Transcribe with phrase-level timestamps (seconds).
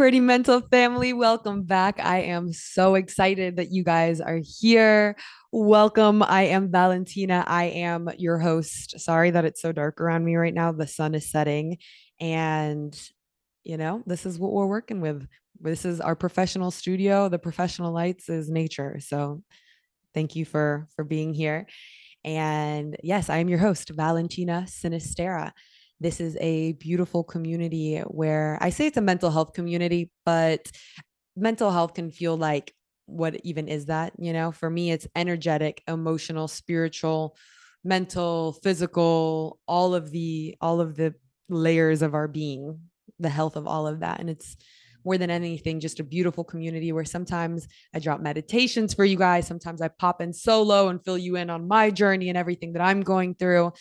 [0.00, 2.00] Pretty Mental family, welcome back.
[2.00, 5.14] I am so excited that you guys are here.
[5.52, 6.22] Welcome.
[6.22, 7.44] I am Valentina.
[7.46, 8.98] I am your host.
[8.98, 10.72] Sorry that it's so dark around me right now.
[10.72, 11.76] The sun is setting,
[12.18, 12.98] and
[13.62, 15.28] you know, this is what we're working with.
[15.60, 17.28] This is our professional studio.
[17.28, 19.00] The professional lights is nature.
[19.00, 19.42] So,
[20.14, 21.66] thank you for for being here.
[22.24, 25.52] And yes, I am your host, Valentina Sinistera.
[26.00, 30.70] This is a beautiful community where I say it's a mental health community, but
[31.36, 32.74] mental health can feel like
[33.06, 34.12] what even is that?
[34.18, 37.36] You know, for me, it's energetic, emotional, spiritual,
[37.84, 41.14] mental, physical, all of the all of the
[41.48, 42.78] layers of our being,
[43.18, 44.20] the health of all of that.
[44.20, 44.56] And it's
[45.04, 49.46] more than anything, just a beautiful community where sometimes I drop meditations for you guys.
[49.46, 52.82] Sometimes I pop in solo and fill you in on my journey and everything that
[52.82, 53.72] I'm going through.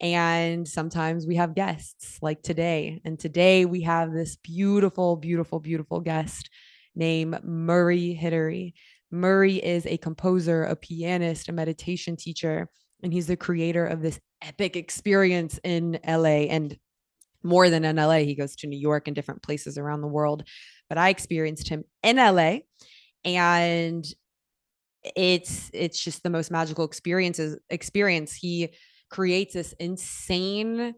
[0.00, 3.00] And sometimes we have guests like today.
[3.04, 6.50] And today we have this beautiful, beautiful, beautiful guest
[6.94, 8.74] named Murray Hidary.
[9.10, 12.68] Murray is a composer, a pianist, a meditation teacher,
[13.02, 16.76] and he's the creator of this epic experience in LA and
[17.42, 18.18] more than in LA.
[18.18, 20.44] He goes to New York and different places around the world.
[20.88, 22.58] But I experienced him in LA
[23.24, 24.06] and
[25.14, 28.34] it's it's just the most magical experiences experience.
[28.34, 28.70] He
[29.10, 30.94] creates this insane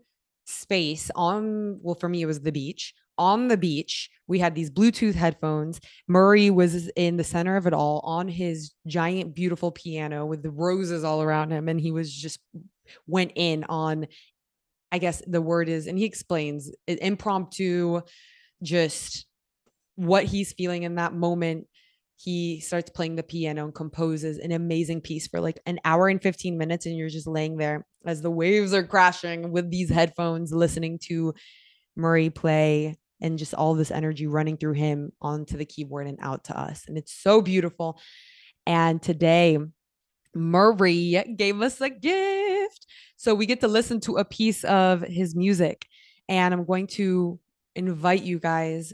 [0.46, 2.94] space on well for me it was the beach.
[3.18, 5.80] On the beach we had these bluetooth headphones.
[6.06, 10.50] Murray was in the center of it all on his giant beautiful piano with the
[10.50, 12.40] roses all around him and he was just
[13.06, 14.06] went in on
[14.90, 18.00] i guess the word is and he explains impromptu
[18.62, 19.26] just
[19.96, 21.66] what he's feeling in that moment
[22.20, 26.20] he starts playing the piano and composes an amazing piece for like an hour and
[26.20, 30.52] 15 minutes and you're just laying there as the waves are crashing with these headphones
[30.52, 31.32] listening to
[31.94, 36.42] Murray play and just all this energy running through him onto the keyboard and out
[36.44, 38.00] to us and it's so beautiful.
[38.66, 39.58] And today
[40.34, 42.86] Murray gave us a gift.
[43.16, 45.86] So we get to listen to a piece of his music
[46.28, 47.38] and I'm going to
[47.76, 48.92] invite you guys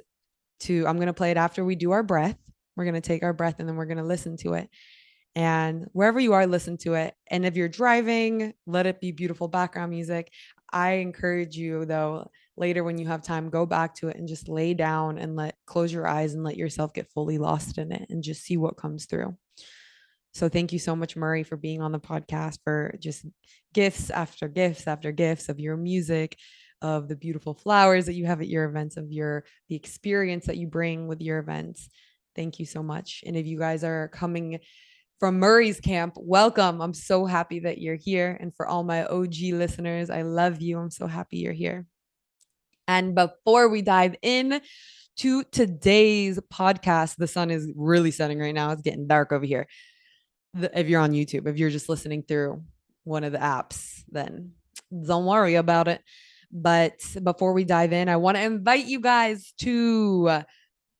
[0.61, 2.37] to I'm going to play it after we do our breath
[2.77, 4.69] we're going to take our breath and then we're going to listen to it.
[5.37, 7.15] And wherever you are, listen to it.
[7.29, 10.31] And if you're driving, let it be beautiful background music.
[10.73, 14.49] I encourage you, though, later when you have time, go back to it and just
[14.49, 18.07] lay down and let close your eyes and let yourself get fully lost in it
[18.11, 19.37] and just see what comes through.
[20.35, 23.25] So thank you so much, Murray, for being on the podcast, for just
[23.73, 26.37] gifts after gifts after gifts of your music,
[26.83, 30.57] of the beautiful flowers that you have at your events, of your the experience that
[30.57, 31.89] you bring with your events.
[32.35, 33.23] Thank you so much.
[33.27, 34.61] And if you guys are coming
[35.21, 36.81] from Murray's camp, welcome.
[36.81, 38.37] I'm so happy that you're here.
[38.41, 40.79] And for all my OG listeners, I love you.
[40.79, 41.87] I'm so happy you're here.
[42.89, 44.61] And before we dive in
[45.19, 48.73] to today's podcast, the sun is really setting right now.
[48.73, 49.67] It's getting dark over here.
[50.55, 52.63] If you're on YouTube, if you're just listening through
[53.05, 54.53] one of the apps, then
[54.91, 56.03] don't worry about it.
[56.53, 60.43] But before we dive in, I want to invite you guys to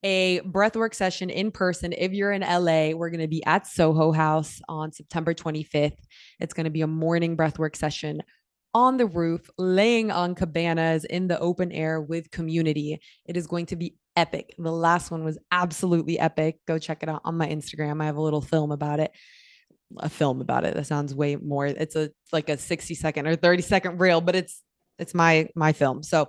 [0.05, 1.95] a breathwork session in person.
[1.97, 5.97] If you're in LA, we're going to be at Soho House on September 25th.
[6.39, 8.23] It's going to be a morning breathwork session
[8.75, 13.01] on the roof, laying on cabanas in the open air with community.
[13.25, 14.55] It is going to be epic.
[14.59, 16.59] The last one was absolutely epic.
[16.67, 18.03] Go check it out on my Instagram.
[18.03, 19.11] I have a little film about it.
[19.99, 20.75] A film about it.
[20.75, 21.67] That sounds way more.
[21.67, 24.63] It's a like a 60 second or 30 second reel, but it's
[24.99, 26.03] it's my my film.
[26.03, 26.29] So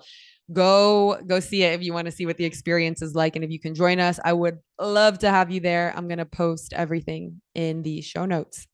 [0.53, 3.43] go go see it if you want to see what the experience is like and
[3.43, 6.25] if you can join us i would love to have you there i'm going to
[6.25, 8.67] post everything in the show notes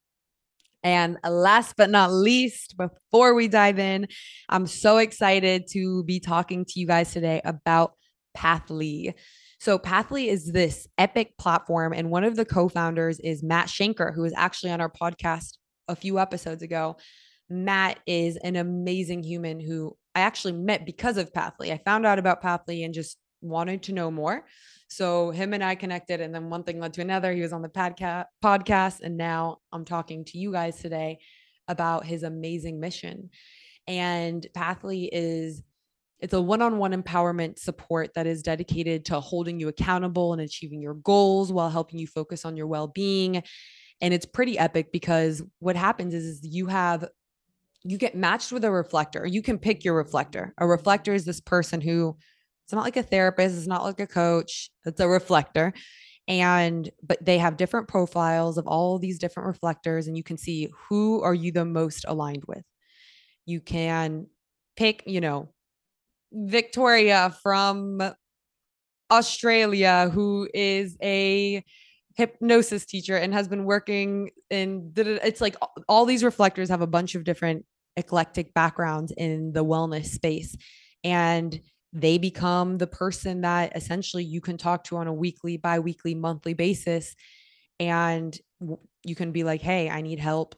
[0.83, 4.07] and last but not least, before we dive in,
[4.49, 7.93] I'm so excited to be talking to you guys today about
[8.35, 9.13] Pathly.
[9.59, 14.13] So, Pathly is this epic platform, and one of the co founders is Matt Shanker,
[14.13, 15.57] who was actually on our podcast
[15.87, 16.97] a few episodes ago.
[17.47, 21.71] Matt is an amazing human who I actually met because of Pathly.
[21.71, 24.45] I found out about Pathly and just wanted to know more.
[24.87, 27.31] So him and I connected, and then one thing led to another.
[27.31, 31.19] He was on the podca- podcast, and now I'm talking to you guys today
[31.67, 33.29] about his amazing mission.
[33.87, 35.63] And Pathly is
[36.19, 40.93] it's a one-on-one empowerment support that is dedicated to holding you accountable and achieving your
[40.93, 43.41] goals while helping you focus on your well-being.
[44.01, 47.07] And it's pretty epic because what happens is, is you have
[47.83, 49.25] you get matched with a reflector.
[49.25, 50.53] You can pick your reflector.
[50.57, 52.15] A reflector is this person who
[52.63, 55.73] it's not like a therapist, it's not like a coach, it's a reflector.
[56.27, 60.69] And but they have different profiles of all these different reflectors and you can see
[60.87, 62.63] who are you the most aligned with.
[63.45, 64.27] You can
[64.77, 65.49] pick, you know,
[66.31, 68.01] Victoria from
[69.11, 71.63] Australia who is a
[72.15, 75.55] hypnosis teacher and has been working in it's like
[75.87, 77.65] all these reflectors have a bunch of different
[77.97, 80.55] eclectic backgrounds in the wellness space
[81.03, 81.59] and
[81.93, 86.53] they become the person that essentially you can talk to on a weekly bi-weekly monthly
[86.53, 87.15] basis
[87.79, 88.37] and
[89.03, 90.55] you can be like hey i need help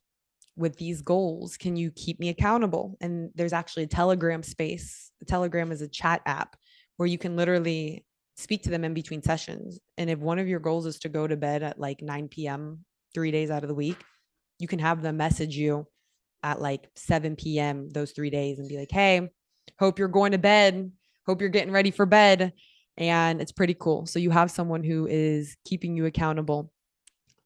[0.55, 5.25] with these goals can you keep me accountable and there's actually a telegram space the
[5.25, 6.55] telegram is a chat app
[6.97, 8.05] where you can literally
[8.35, 9.79] speak to them in between sessions.
[9.97, 12.85] And if one of your goals is to go to bed at like 9 p.m.,
[13.13, 13.97] three days out of the week,
[14.59, 15.85] you can have them message you
[16.43, 17.89] at like 7 p.m.
[17.89, 19.29] those three days and be like, hey,
[19.79, 20.91] hope you're going to bed.
[21.25, 22.53] Hope you're getting ready for bed.
[22.97, 24.05] And it's pretty cool.
[24.05, 26.71] So you have someone who is keeping you accountable.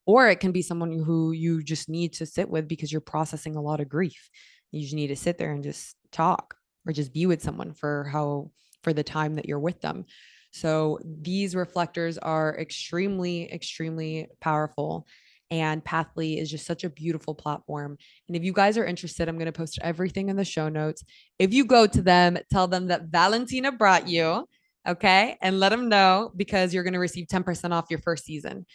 [0.06, 3.56] Or it can be someone who you just need to sit with because you're processing
[3.56, 4.30] a lot of grief.
[4.72, 6.56] You just need to sit there and just talk
[6.86, 8.52] or just be with someone for how
[8.84, 10.06] for the time that you're with them.
[10.52, 15.06] So these reflectors are extremely, extremely powerful.
[15.50, 17.98] And Pathly is just such a beautiful platform.
[18.28, 21.04] And if you guys are interested, I'm going to post everything in the show notes.
[21.40, 24.46] If you go to them, tell them that Valentina brought you.
[24.88, 25.38] Okay.
[25.42, 28.66] And let them know because you're going to receive 10% off your first season.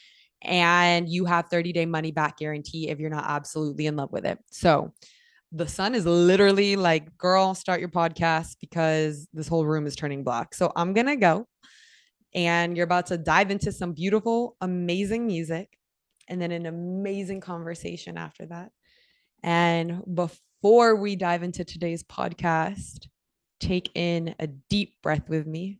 [0.42, 4.26] And you have 30 day money back guarantee if you're not absolutely in love with
[4.26, 4.38] it.
[4.50, 4.92] So
[5.52, 10.24] the sun is literally like, girl, start your podcast because this whole room is turning
[10.24, 10.54] black.
[10.54, 11.46] So I'm going to go
[12.34, 15.68] and you're about to dive into some beautiful, amazing music
[16.32, 18.72] and then an amazing conversation after that.
[19.42, 23.06] And before we dive into today's podcast,
[23.60, 25.78] take in a deep breath with me.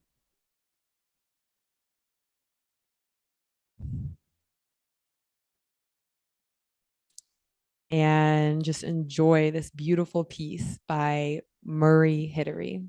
[7.90, 12.86] And just enjoy this beautiful piece by Murray Hidary.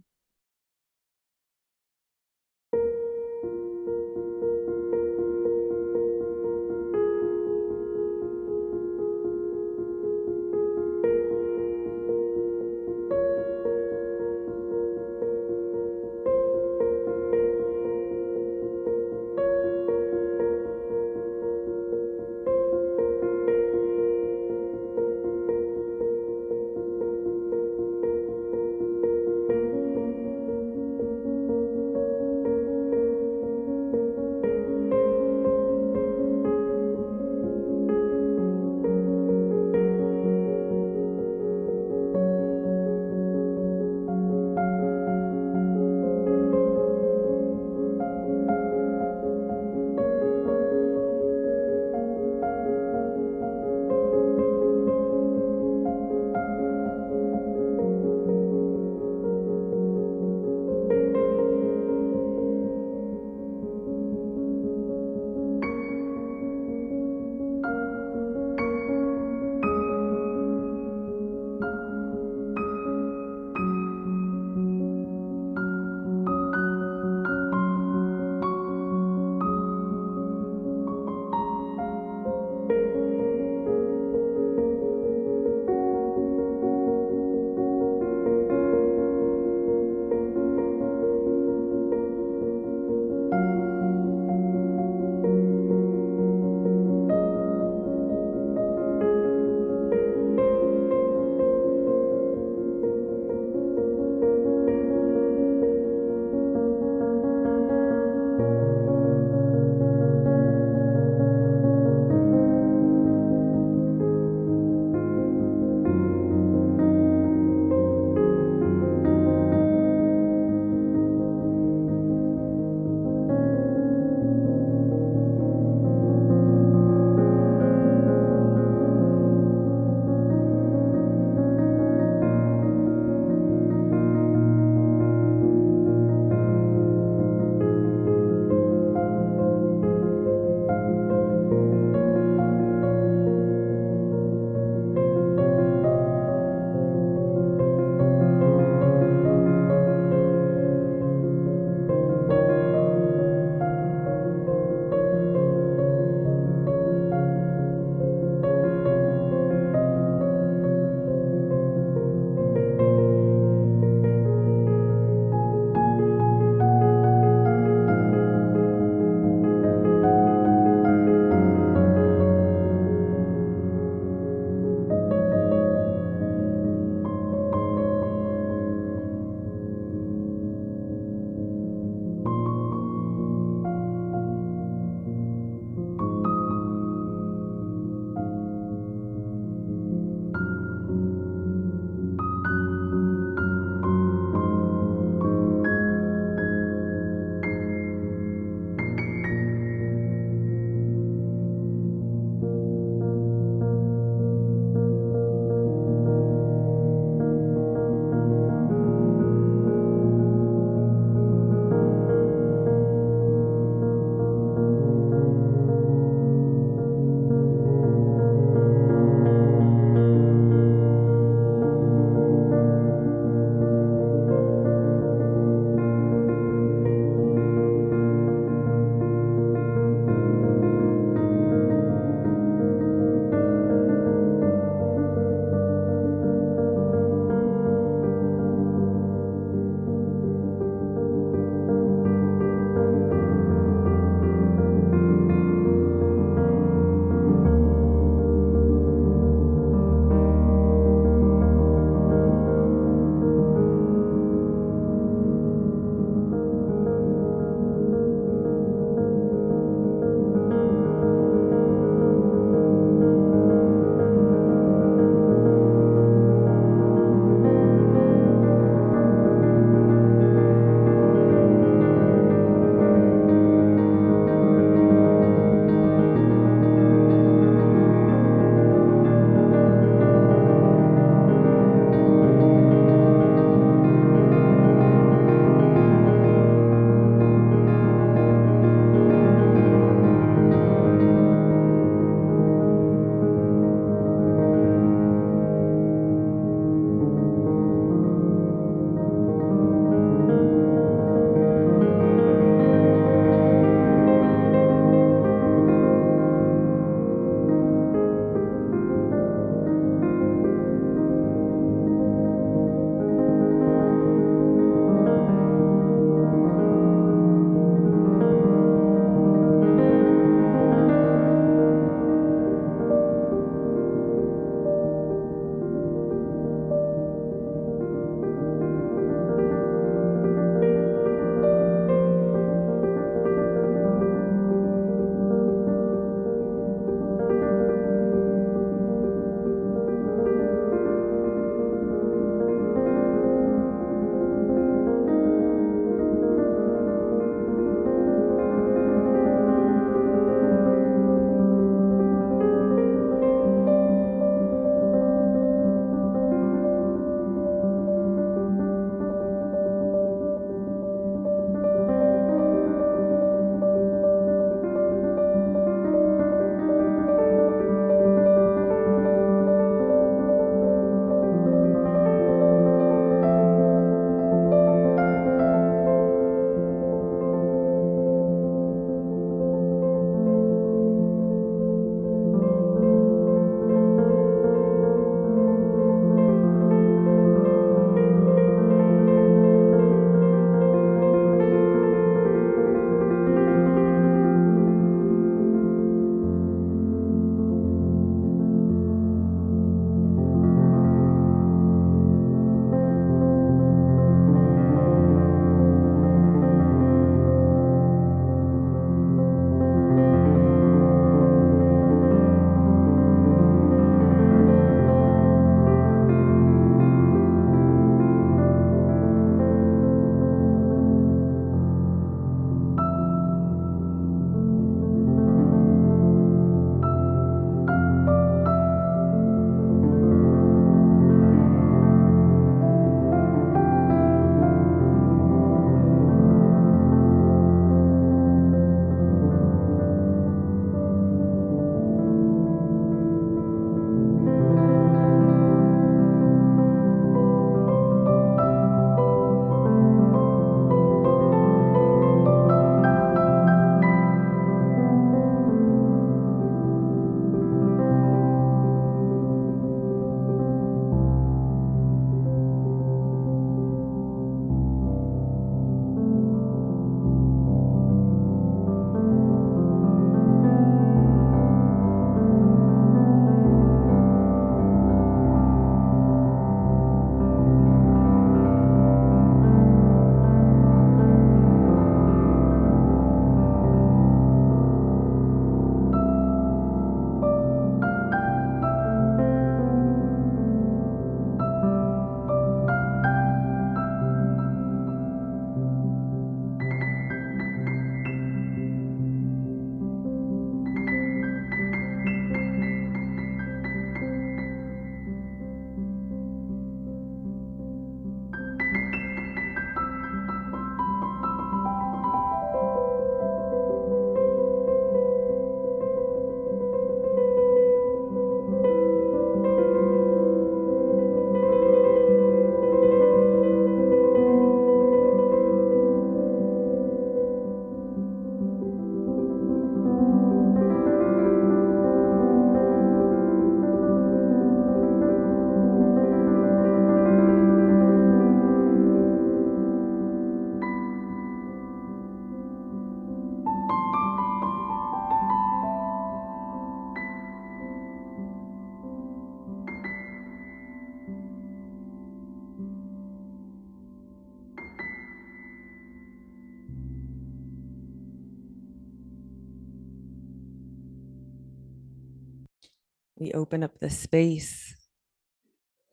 [563.34, 564.76] Open up the space,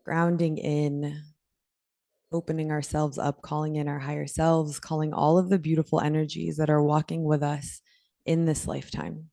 [0.05, 1.23] grounding in,
[2.33, 6.71] opening ourselves up, calling in our higher selves, calling all of the beautiful energies that
[6.71, 7.81] are walking with us
[8.27, 9.31] in this lifetime.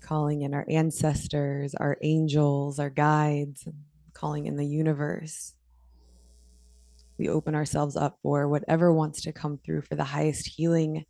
[0.00, 3.66] Calling in our ancestors, our angels, our guides,
[4.12, 5.54] calling in the universe.
[7.18, 11.04] We open ourselves up for whatever wants to come through for the highest healing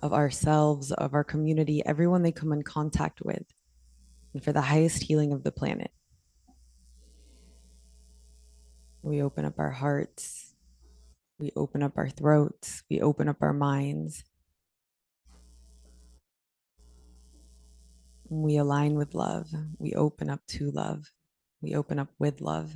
[0.00, 3.44] of ourselves, of our community, everyone they come in contact with,
[4.32, 5.90] and for the highest healing of the planet.
[9.02, 10.54] We open up our hearts.
[11.38, 12.84] We open up our throats.
[12.88, 14.24] We open up our minds.
[18.28, 19.50] We align with love.
[19.78, 21.10] We open up to love.
[21.60, 22.74] We open up with love.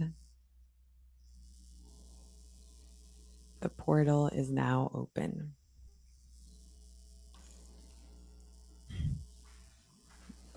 [3.60, 5.55] The portal is now open.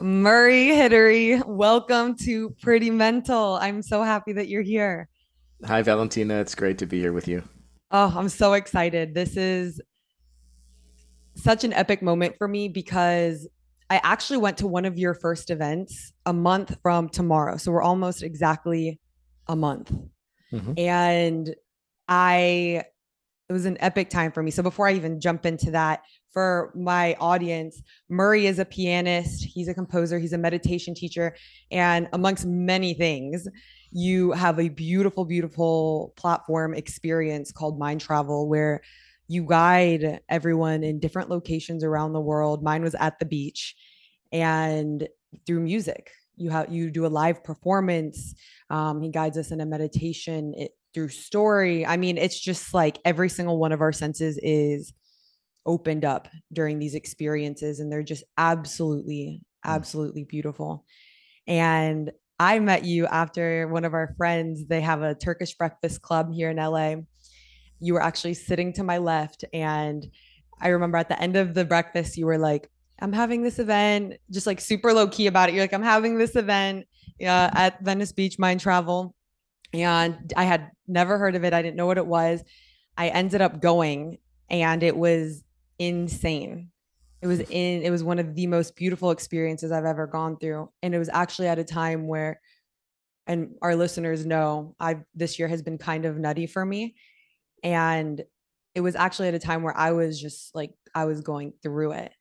[0.01, 3.55] Murray Hidary, welcome to Pretty Mental.
[3.55, 5.09] I'm so happy that you're here.
[5.65, 6.39] Hi, Valentina.
[6.39, 7.43] It's great to be here with you.
[7.91, 9.13] Oh, I'm so excited.
[9.13, 9.81] This is
[11.35, 13.47] such an epic moment for me because
[13.89, 17.57] I actually went to one of your first events a month from tomorrow.
[17.57, 18.99] So we're almost exactly
[19.47, 19.91] a month.
[20.53, 20.73] Mm-hmm.
[20.77, 21.55] And
[22.07, 22.83] I,
[23.49, 24.51] it was an epic time for me.
[24.51, 26.01] So before I even jump into that,
[26.31, 31.35] for my audience, Murray is a pianist, he's a composer, he's a meditation teacher,
[31.71, 33.47] and amongst many things,
[33.91, 38.81] you have a beautiful, beautiful platform experience called Mind Travel where
[39.27, 42.63] you guide everyone in different locations around the world.
[42.63, 43.75] Mine was at the beach
[44.31, 45.07] and
[45.45, 46.11] through music.
[46.35, 48.33] You have you do a live performance.
[48.69, 51.85] Um, he guides us in a meditation it, through story.
[51.85, 54.93] I mean, it's just like every single one of our senses is
[55.69, 59.71] opened up during these experiences, and they're just absolutely, mm.
[59.71, 60.83] absolutely beautiful.
[61.47, 66.33] And I met you after one of our friends, they have a Turkish breakfast club
[66.33, 66.95] here in LA.
[67.79, 69.45] You were actually sitting to my left.
[69.53, 70.07] And
[70.59, 72.69] I remember at the end of the breakfast, you were like,
[73.01, 75.55] I'm having this event, just like super low key about it.
[75.55, 76.85] You're like, I'm having this event
[77.21, 79.13] uh, at Venice Beach Mind Travel.
[79.71, 81.53] And I had never heard of it.
[81.53, 82.41] I didn't know what it was.
[82.97, 84.17] I ended up going
[84.49, 85.43] and it was
[85.79, 86.71] insane.
[87.21, 90.69] It was in it was one of the most beautiful experiences I've ever gone through.
[90.83, 92.39] And it was actually at a time where
[93.27, 96.95] and our listeners know I've this year has been kind of nutty for me.
[97.63, 98.23] And
[98.75, 101.93] it was actually at a time where I was just like I was going through
[101.93, 102.11] it.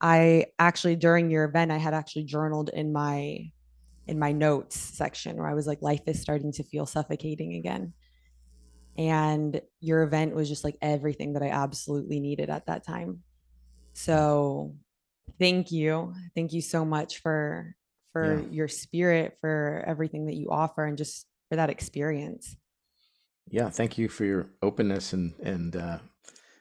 [0.00, 3.50] I actually during your event I had actually journaled in my
[4.06, 7.92] in my notes section where I was like life is starting to feel suffocating again.
[8.98, 13.22] And your event was just like everything that I absolutely needed at that time.
[13.92, 14.74] So
[15.38, 16.14] thank you.
[16.34, 17.74] Thank you so much for
[18.12, 18.46] for yeah.
[18.50, 22.56] your spirit, for everything that you offer and just for that experience.
[23.50, 25.98] Yeah, thank you for your openness and and uh,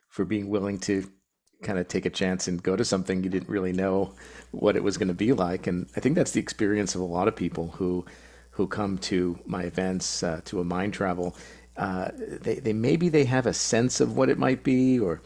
[0.10, 1.10] for being willing to
[1.63, 4.13] kind of take a chance and go to something you didn't really know
[4.52, 5.65] what it was going to be like.
[5.65, 8.06] And I think that's the experience of a lot of people who
[8.52, 11.36] who come to my events uh, to a mind travel.
[11.78, 15.22] Uh, they, they maybe they have a sense of what it might be, or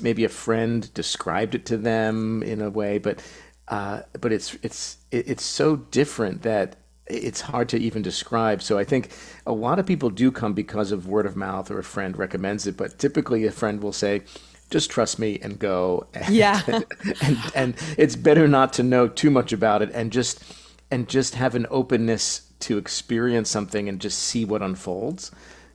[0.00, 3.22] maybe a friend described it to them in a way, but
[3.68, 8.62] uh, but it's it's it's so different that it's hard to even describe.
[8.62, 9.10] So I think
[9.46, 12.66] a lot of people do come because of word of mouth or a friend recommends
[12.66, 14.22] it, but typically a friend will say,
[14.70, 16.62] "Just trust me and go." And, yeah,
[17.22, 20.42] and and it's better not to know too much about it and just
[20.90, 25.30] and just have an openness to experience something and just see what unfolds.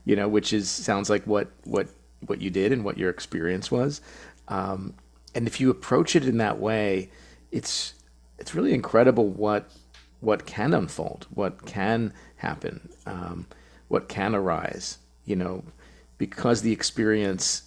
[0.06, 1.88] You know, which is sounds like what what
[2.26, 4.02] what you did and what your experience was.
[4.48, 4.94] Um,
[5.36, 7.10] and if you approach it in that way,
[7.52, 7.94] it's
[8.38, 9.72] it's really incredible what
[10.20, 13.48] what can unfold, what can happen, um,
[13.88, 14.98] what can arise.
[15.26, 15.64] You know,
[16.18, 17.64] because the experience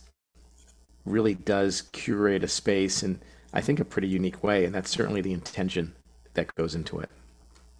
[1.05, 3.21] really does curate a space in
[3.53, 5.95] I think a pretty unique way, and that's certainly the intention
[6.35, 7.09] that goes into it.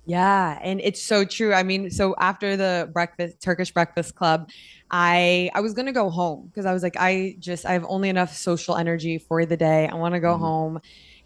[0.07, 1.53] Yeah, and it's so true.
[1.53, 4.49] I mean, so after the breakfast Turkish breakfast club,
[4.91, 7.85] I I was going to go home because I was like I just I have
[7.89, 9.89] only enough social energy for the day.
[9.89, 10.43] I want to go mm-hmm.
[10.43, 10.81] home.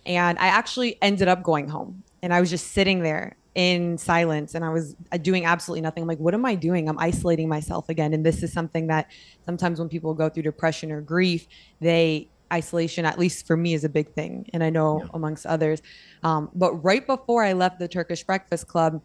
[0.06, 2.02] And I actually ended up going home.
[2.22, 6.02] And I was just sitting there in silence and I was uh, doing absolutely nothing.
[6.02, 6.88] I'm like, what am I doing?
[6.88, 8.14] I'm isolating myself again.
[8.14, 9.10] And this is something that
[9.44, 11.46] sometimes when people go through depression or grief,
[11.80, 14.48] they isolation, at least for me, is a big thing.
[14.52, 15.08] And I know yeah.
[15.14, 15.82] amongst others.
[16.22, 19.00] Um, but right before I left the Turkish Breakfast Club,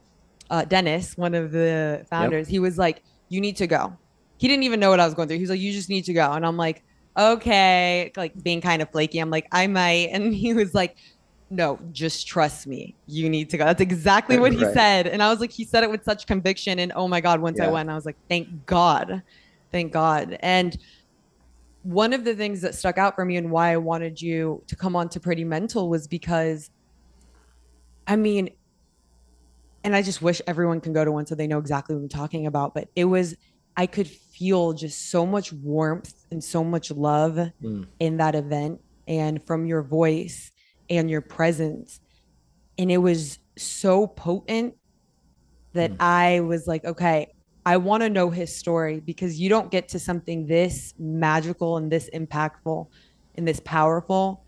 [0.49, 2.51] uh, Dennis, one of the founders, yep.
[2.51, 3.97] he was like, You need to go.
[4.37, 5.37] He didn't even know what I was going through.
[5.37, 6.31] He's like, You just need to go.
[6.31, 6.83] And I'm like,
[7.17, 9.19] Okay, like being kind of flaky.
[9.19, 10.09] I'm like, I might.
[10.11, 10.97] And he was like,
[11.49, 12.95] no, just trust me.
[13.07, 13.65] You need to go.
[13.65, 14.73] That's exactly what he right.
[14.73, 15.07] said.
[15.07, 16.79] And I was like, he said it with such conviction.
[16.79, 17.67] And oh my God, once yeah.
[17.67, 19.21] I went, I was like, thank God.
[19.71, 20.37] Thank God.
[20.41, 20.77] And
[21.85, 24.75] one of the things that stuck out for me and why I wanted you to
[24.75, 26.71] come on to Pretty Mental was because,
[28.07, 28.49] I mean,
[29.83, 32.09] and I just wish everyone can go to one so they know exactly what I'm
[32.09, 32.73] talking about.
[32.73, 33.35] But it was,
[33.77, 37.85] I could feel just so much warmth and so much love mm.
[37.99, 40.49] in that event and from your voice
[40.89, 41.99] and your presence.
[42.79, 44.73] And it was so potent
[45.73, 45.97] that mm.
[45.99, 47.31] I was like, okay,
[47.65, 51.91] I want to know his story because you don't get to something this magical and
[51.91, 52.87] this impactful
[53.35, 54.43] and this powerful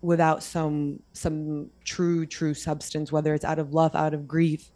[0.00, 4.70] without some some true true substance whether it's out of love out of grief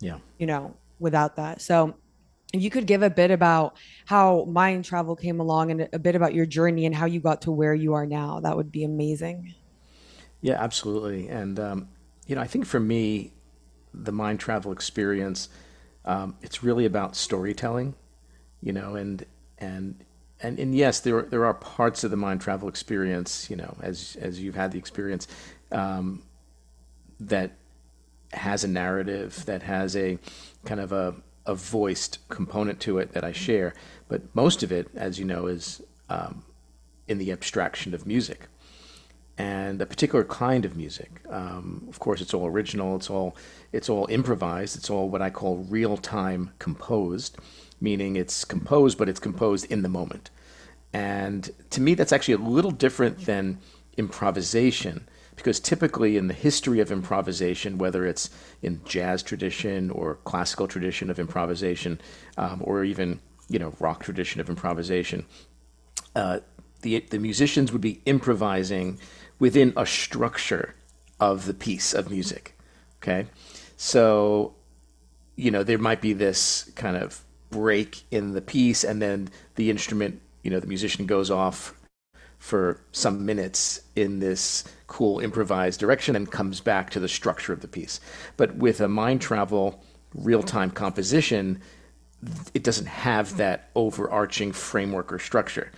[0.00, 0.18] yeah.
[0.38, 1.60] you know without that.
[1.60, 1.94] So
[2.52, 6.34] you could give a bit about how mind travel came along and a bit about
[6.34, 9.54] your journey and how you got to where you are now that would be amazing.
[10.40, 11.28] Yeah, absolutely.
[11.28, 11.88] And, um,
[12.26, 13.32] you know, I think for me,
[13.92, 15.48] the mind travel experience,
[16.04, 17.94] um, it's really about storytelling,
[18.62, 19.24] you know, and,
[19.58, 20.04] and,
[20.42, 24.16] and, and yes, there, there are parts of the mind travel experience, you know, as,
[24.20, 25.28] as you've had the experience,
[25.72, 26.22] um,
[27.18, 27.52] that
[28.32, 30.18] has a narrative, that has a
[30.64, 31.14] kind of a,
[31.46, 33.74] a voiced component to it that I share.
[34.08, 36.44] But most of it, as you know, is um,
[37.08, 38.48] in the abstraction of music
[39.40, 41.22] and a particular kind of music.
[41.30, 42.96] Um, of course, it's all original.
[42.96, 43.34] It's all
[43.72, 44.76] it's all improvised.
[44.76, 47.38] It's all what I call real time composed,
[47.80, 50.28] meaning it's composed, but it's composed in the moment.
[50.92, 53.60] And to me, that's actually a little different than
[53.96, 58.28] improvisation, because typically in the history of improvisation, whether it's
[58.60, 61.98] in jazz tradition or classical tradition of improvisation,
[62.36, 65.24] um, or even you know rock tradition of improvisation,
[66.14, 66.40] uh,
[66.82, 68.98] the the musicians would be improvising
[69.40, 70.76] within a structure
[71.18, 72.56] of the piece of music.
[73.02, 73.26] Okay.
[73.76, 74.54] So,
[75.34, 79.70] you know, there might be this kind of break in the piece, and then the
[79.70, 81.74] instrument, you know, the musician goes off
[82.38, 87.60] for some minutes in this cool improvised direction and comes back to the structure of
[87.60, 88.00] the piece.
[88.36, 89.82] But with a mind travel
[90.14, 91.60] real time composition,
[92.54, 95.70] it doesn't have that overarching framework or structure.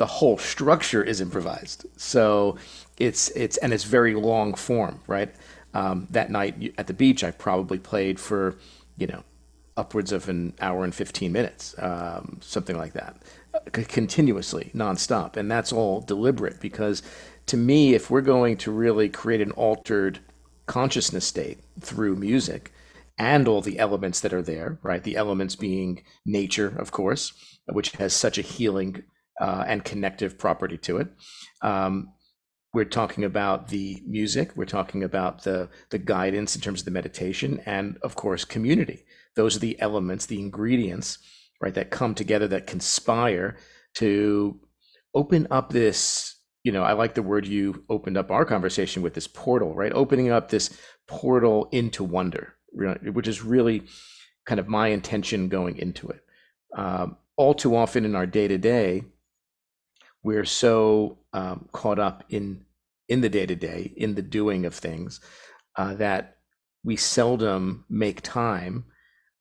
[0.00, 1.84] The whole structure is improvised.
[1.98, 2.56] So
[2.96, 5.30] it's it's and it's very long form, right?
[5.74, 8.56] Um, that night at the beach, I probably played for
[8.96, 9.24] you know
[9.76, 13.16] upwards of an hour and 15 minutes, um, something like that,
[13.52, 15.36] uh, continuously, nonstop.
[15.36, 17.02] And that's all deliberate because
[17.44, 20.20] to me, if we're going to really create an altered
[20.64, 22.72] consciousness state through music
[23.18, 25.02] and all the elements that are there, right?
[25.02, 27.34] The elements being nature, of course,
[27.66, 29.02] which has such a healing
[29.40, 31.08] uh, and connective property to it.
[31.62, 32.12] Um,
[32.72, 36.90] we're talking about the music we're talking about the the guidance in terms of the
[36.92, 39.04] meditation and of course community.
[39.34, 41.18] Those are the elements the ingredients
[41.60, 43.56] right that come together that conspire
[43.94, 44.60] to
[45.14, 49.14] open up this you know i like the word you opened up our conversation with
[49.14, 49.92] this portal right?
[49.92, 53.82] Opening up this portal into wonder which is really
[54.46, 56.24] kind of my intention going into it.
[56.76, 59.04] Um, all too often in our day to day
[60.22, 62.64] we're so um, caught up in
[63.08, 65.20] in the day to day, in the doing of things,
[65.76, 66.36] uh, that
[66.84, 68.84] we seldom make time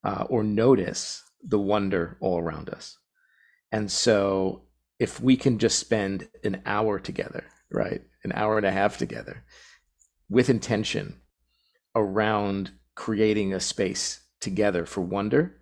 [0.04, 2.98] uh, or notice the wonder all around us.
[3.72, 4.64] And so,
[4.98, 9.44] if we can just spend an hour together, right, an hour and a half together,
[10.30, 11.22] with intention
[11.96, 15.60] around creating a space together for wonder,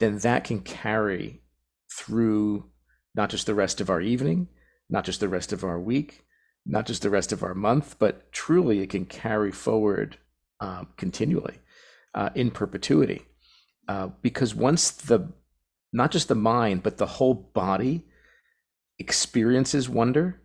[0.00, 1.42] then that can carry
[1.90, 2.68] through
[3.14, 4.48] not just the rest of our evening,
[4.88, 6.24] not just the rest of our week,
[6.66, 10.18] not just the rest of our month, but truly it can carry forward
[10.60, 11.58] um, continually
[12.14, 13.22] uh, in perpetuity.
[13.88, 15.32] Uh, because once the,
[15.92, 18.04] not just the mind, but the whole body
[18.98, 20.40] experiences wonder,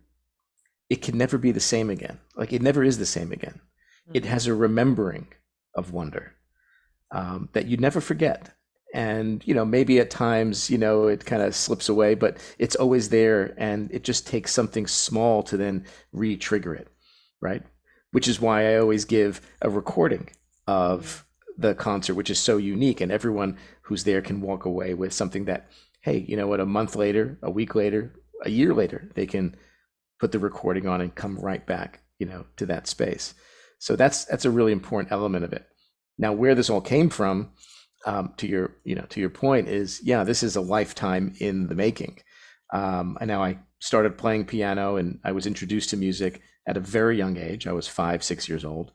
[0.88, 2.18] it can never be the same again.
[2.36, 3.60] Like it never is the same again.
[4.08, 4.16] Mm-hmm.
[4.16, 5.28] It has a remembering
[5.74, 6.34] of wonder
[7.10, 8.54] um, that you never forget
[8.94, 12.76] and you know maybe at times you know it kind of slips away but it's
[12.76, 16.88] always there and it just takes something small to then re-trigger it
[17.42, 17.62] right?
[18.12, 20.30] Which is why i always give a recording
[20.66, 21.26] of
[21.58, 25.44] the concert which is so unique and everyone who's there can walk away with something
[25.44, 25.68] that
[26.00, 29.54] hey you know what a month later a week later a year later they can
[30.20, 33.34] put the recording on and come right back you know to that space.
[33.78, 35.66] So that's that's a really important element of it.
[36.18, 37.50] Now where this all came from
[38.06, 41.66] um, to your you know to your point is yeah this is a lifetime in
[41.68, 42.18] the making
[42.72, 46.80] um, and now i started playing piano and I was introduced to music at a
[46.80, 47.66] very young age.
[47.66, 48.92] I was five, six years old.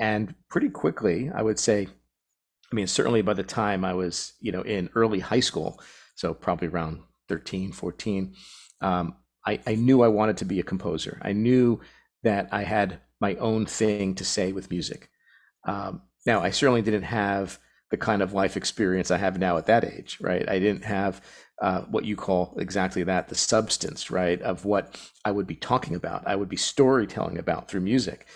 [0.00, 4.50] And pretty quickly, I would say, I mean, certainly by the time I was, you
[4.50, 5.80] know, in early high school,
[6.16, 8.34] so probably around 13, 14,
[8.80, 9.14] um,
[9.46, 11.20] I, I knew I wanted to be a composer.
[11.22, 11.80] I knew
[12.24, 15.10] that I had my own thing to say with music.
[15.64, 19.66] Um, now, I certainly didn't have the kind of life experience I have now at
[19.66, 20.48] that age, right?
[20.48, 21.22] I didn't have
[21.60, 25.94] uh, what you call exactly that the substance, right, of what I would be talking
[25.94, 26.26] about.
[26.26, 28.26] I would be storytelling about through music.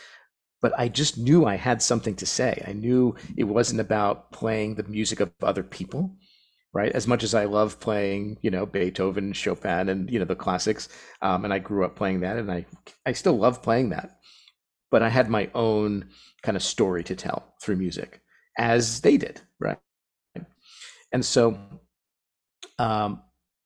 [0.60, 2.62] But I just knew I had something to say.
[2.66, 6.16] I knew it wasn't about playing the music of other people,
[6.72, 6.92] right?
[6.92, 10.88] As much as I love playing, you know, Beethoven, Chopin, and you know the classics,
[11.20, 12.66] um, and I grew up playing that, and I
[13.04, 14.18] I still love playing that.
[14.90, 16.10] But I had my own
[16.42, 18.21] kind of story to tell through music,
[18.58, 19.78] as they did, right?
[21.12, 21.58] And so,
[22.78, 23.22] um,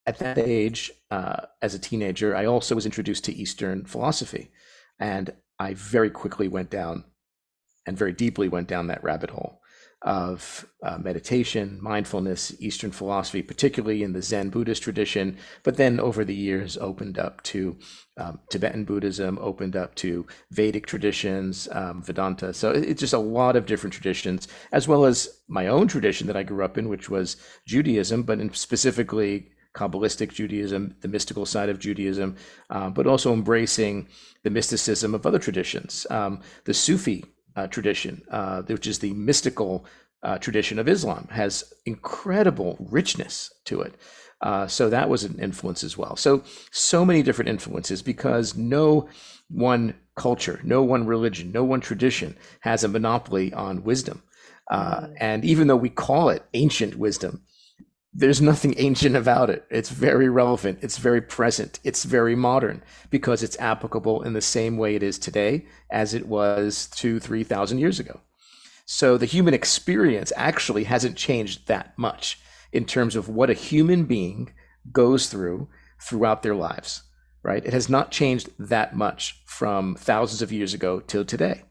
[0.06, 4.50] at that age, uh, as a teenager, I also was introduced to Eastern philosophy,
[4.98, 7.04] and I very quickly went down,
[7.86, 9.60] and very deeply went down that rabbit hole
[10.02, 16.24] of uh, meditation, mindfulness, Eastern philosophy, particularly in the Zen Buddhist tradition, but then over
[16.24, 17.76] the years opened up to
[18.18, 22.52] um, Tibetan Buddhism, opened up to Vedic traditions, um, Vedanta.
[22.52, 26.36] So it's just a lot of different traditions, as well as my own tradition that
[26.36, 31.68] I grew up in, which was Judaism, but in specifically Kabbalistic Judaism, the mystical side
[31.68, 32.36] of Judaism,
[32.70, 34.08] uh, but also embracing
[34.42, 36.06] the mysticism of other traditions.
[36.10, 37.24] Um, the Sufi
[37.56, 39.84] uh, tradition, uh, which is the mystical
[40.22, 43.94] uh, tradition of Islam, has incredible richness to it.
[44.42, 46.14] Uh, so that was an influence as well.
[46.16, 49.08] So, so many different influences because no
[49.48, 54.22] one culture, no one religion, no one tradition has a monopoly on wisdom.
[54.70, 55.14] Uh, mm.
[55.20, 57.42] and even though we call it ancient wisdom,
[58.18, 59.66] there's nothing ancient about it.
[59.68, 60.78] It's very relevant.
[60.80, 61.80] It's very present.
[61.84, 66.26] It's very modern because it's applicable in the same way it is today as it
[66.26, 68.20] was two, 3,000 years ago.
[68.86, 72.40] So the human experience actually hasn't changed that much
[72.72, 74.54] in terms of what a human being
[74.90, 75.68] goes through
[76.00, 77.02] throughout their lives,
[77.42, 77.64] right?
[77.66, 81.64] It has not changed that much from thousands of years ago till today.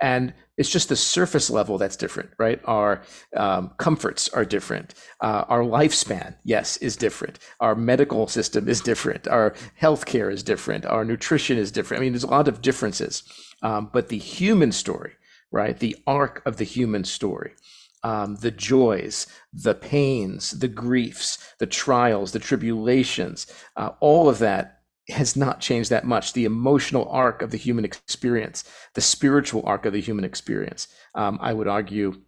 [0.00, 2.60] And it's just the surface level that's different, right?
[2.64, 3.02] Our
[3.36, 4.94] um, comforts are different.
[5.20, 7.38] Uh, our lifespan, yes, is different.
[7.60, 9.28] Our medical system is different.
[9.28, 10.84] Our healthcare is different.
[10.84, 12.00] Our nutrition is different.
[12.00, 13.22] I mean, there's a lot of differences.
[13.62, 15.12] Um, but the human story,
[15.50, 15.78] right?
[15.78, 17.54] The arc of the human story,
[18.02, 24.77] um, the joys, the pains, the griefs, the trials, the tribulations, uh, all of that
[25.10, 26.32] has not changed that much.
[26.32, 31.38] The emotional arc of the human experience, the spiritual arc of the human experience, um,
[31.40, 32.22] I would argue,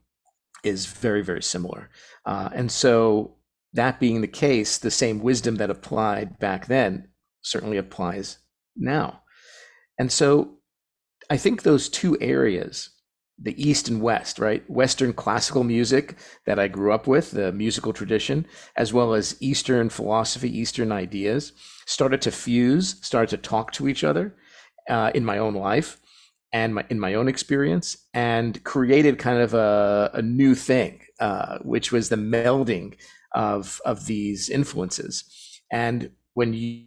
[0.64, 1.90] is very, very similar.
[2.24, 3.36] Uh, and so,
[3.72, 7.08] that being the case, the same wisdom that applied back then
[7.42, 8.38] certainly applies
[8.76, 9.22] now.
[9.98, 10.58] And so,
[11.28, 12.90] I think those two areas
[13.42, 14.68] the East and West, right?
[14.70, 19.88] Western classical music that I grew up with, the musical tradition, as well as Eastern
[19.88, 21.52] philosophy, Eastern ideas,
[21.86, 24.34] started to fuse, started to talk to each other
[24.88, 25.98] uh, in my own life
[26.52, 31.58] and my, in my own experience, and created kind of a, a new thing, uh,
[31.60, 32.94] which was the melding
[33.32, 35.24] of of these influences.
[35.70, 36.86] And when you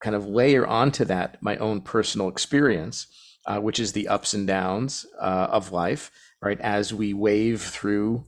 [0.00, 3.06] kind of layer onto that my own personal experience,
[3.48, 6.60] uh, which is the ups and downs uh, of life, right?
[6.60, 8.24] As we wave through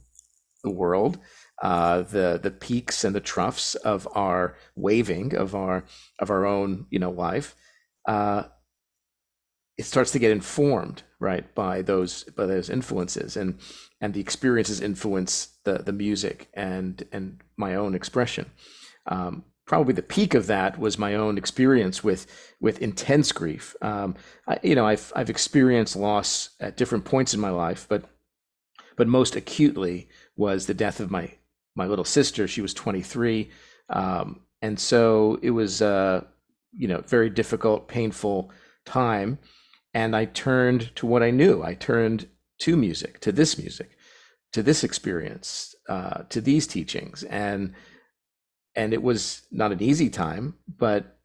[0.64, 1.18] the world,
[1.62, 5.85] uh, the the peaks and the troughs of our waving of our
[6.18, 7.54] of our own you know life,
[8.09, 8.44] uh,
[9.76, 13.61] it starts to get informed right by those by those influences and
[14.00, 18.50] and the experiences influence the the music and and my own expression.
[19.06, 22.26] Um, probably the peak of that was my own experience with
[22.61, 23.76] with intense grief.
[23.80, 24.16] Um,
[24.48, 28.02] I, you know, I've I've experienced loss at different points in my life, but
[28.96, 31.35] but most acutely was the death of my
[31.76, 32.48] my little sister.
[32.48, 33.48] She was 23,
[33.90, 36.24] um, and so it was uh,
[36.76, 38.50] you know very difficult, painful
[38.85, 39.38] time.
[39.94, 41.62] And I turned to what I knew.
[41.62, 42.26] I turned
[42.62, 43.96] to music, to this music,
[44.52, 47.72] to this experience, uh, to these teachings, and
[48.74, 51.18] and it was not an easy time, but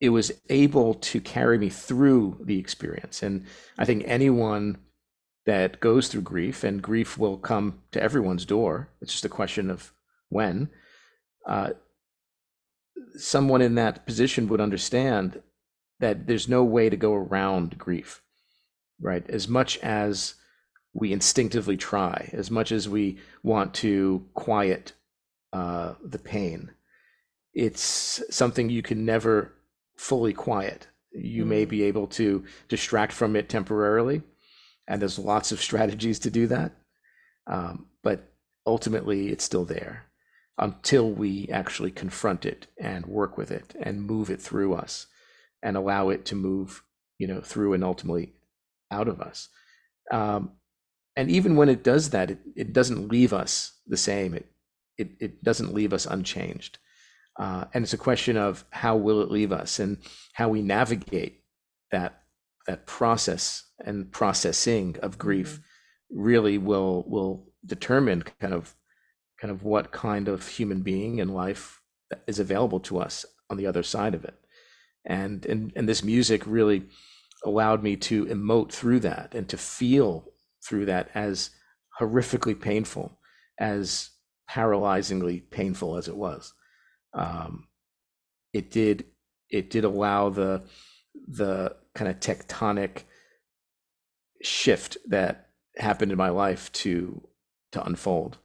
[0.00, 3.22] it was able to carry me through the experience.
[3.22, 3.44] And
[3.78, 4.78] I think anyone
[5.46, 9.70] that goes through grief, and grief will come to everyone's door, it's just a question
[9.70, 9.92] of
[10.28, 10.70] when.
[11.46, 11.70] Uh,
[13.16, 15.42] someone in that position would understand
[15.98, 18.22] that there's no way to go around grief,
[19.00, 19.28] right?
[19.28, 20.34] As much as
[20.92, 24.92] we instinctively try, as much as we want to quiet
[25.52, 26.70] uh, the pain.
[27.52, 29.52] it's something you can never
[29.96, 30.86] fully quiet.
[31.12, 31.68] You may Mm.
[31.68, 34.22] be able to distract from it temporarily,
[34.86, 36.72] and there's lots of strategies to do that.
[37.48, 38.32] Um, but
[38.66, 40.06] ultimately, it's still there
[40.58, 45.08] until we actually confront it and work with it and move it through us
[45.62, 46.84] and allow it to move,
[47.18, 48.32] you know, through and ultimately
[48.92, 49.48] out of us.
[50.12, 50.52] Um,
[51.16, 54.34] and even when it does that, it, it doesn't leave us the same.
[54.34, 54.46] It,
[55.00, 56.78] it, it doesn't leave us unchanged.
[57.38, 59.98] Uh, and it's a question of how will it leave us and
[60.34, 61.42] how we navigate
[61.90, 62.22] that
[62.66, 65.60] that process and processing of grief
[66.10, 68.74] really will will determine kind of
[69.40, 71.80] kind of what kind of human being and life
[72.26, 74.34] is available to us on the other side of it.
[75.06, 76.82] And and and this music really
[77.44, 80.26] allowed me to emote through that and to feel
[80.62, 81.50] through that as
[81.98, 83.18] horrifically painful,
[83.58, 84.10] as
[84.50, 86.54] paralyzingly painful as it was.
[87.14, 87.68] Um,
[88.52, 89.06] it did
[89.50, 90.68] it did allow the
[91.28, 93.04] the kind of tectonic
[94.42, 97.26] shift that happened in my life to
[97.72, 98.38] to unfold.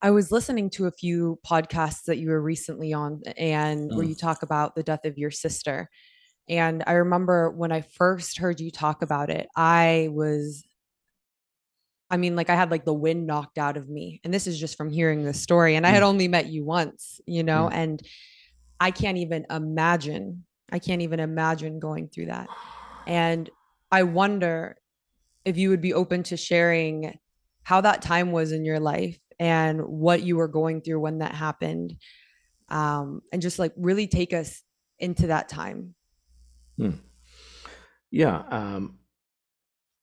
[0.00, 4.06] I was listening to a few podcasts that you were recently on and where Mm.
[4.06, 5.88] you talk about the death of your sister.
[6.48, 10.64] And I remember when I first heard you talk about it, I was
[12.10, 14.20] I mean, like I had like the wind knocked out of me.
[14.24, 15.76] And this is just from hearing this story.
[15.76, 16.06] And I had Mm.
[16.06, 17.74] only met you once, you know, Mm.
[17.74, 18.02] and
[18.80, 20.44] I can't even imagine.
[20.70, 22.48] I can't even imagine going through that.
[23.06, 23.50] And
[23.90, 24.78] I wonder
[25.44, 27.18] if you would be open to sharing
[27.62, 31.34] how that time was in your life and what you were going through when that
[31.34, 31.96] happened.
[32.70, 34.62] Um, and just like really take us
[34.98, 35.94] into that time.
[38.10, 38.98] Yeah, um,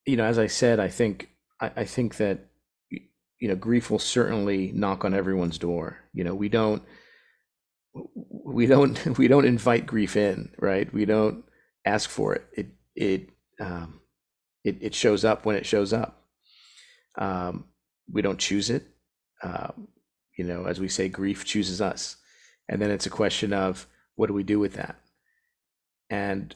[0.04, 2.46] you know, as I said, I think I, I think that
[2.90, 5.98] you know grief will certainly knock on everyone's door.
[6.12, 6.82] You know, we don't
[8.44, 10.92] we don't we don't invite grief in, right?
[10.92, 11.44] We don't
[11.84, 12.46] ask for it.
[12.52, 14.00] It it um,
[14.64, 16.24] it, it shows up when it shows up.
[17.18, 17.64] Um,
[18.10, 18.84] we don't choose it.
[19.42, 19.88] Um,
[20.36, 22.16] you know, as we say, grief chooses us,
[22.68, 24.96] and then it's a question of what do we do with that.
[26.10, 26.54] And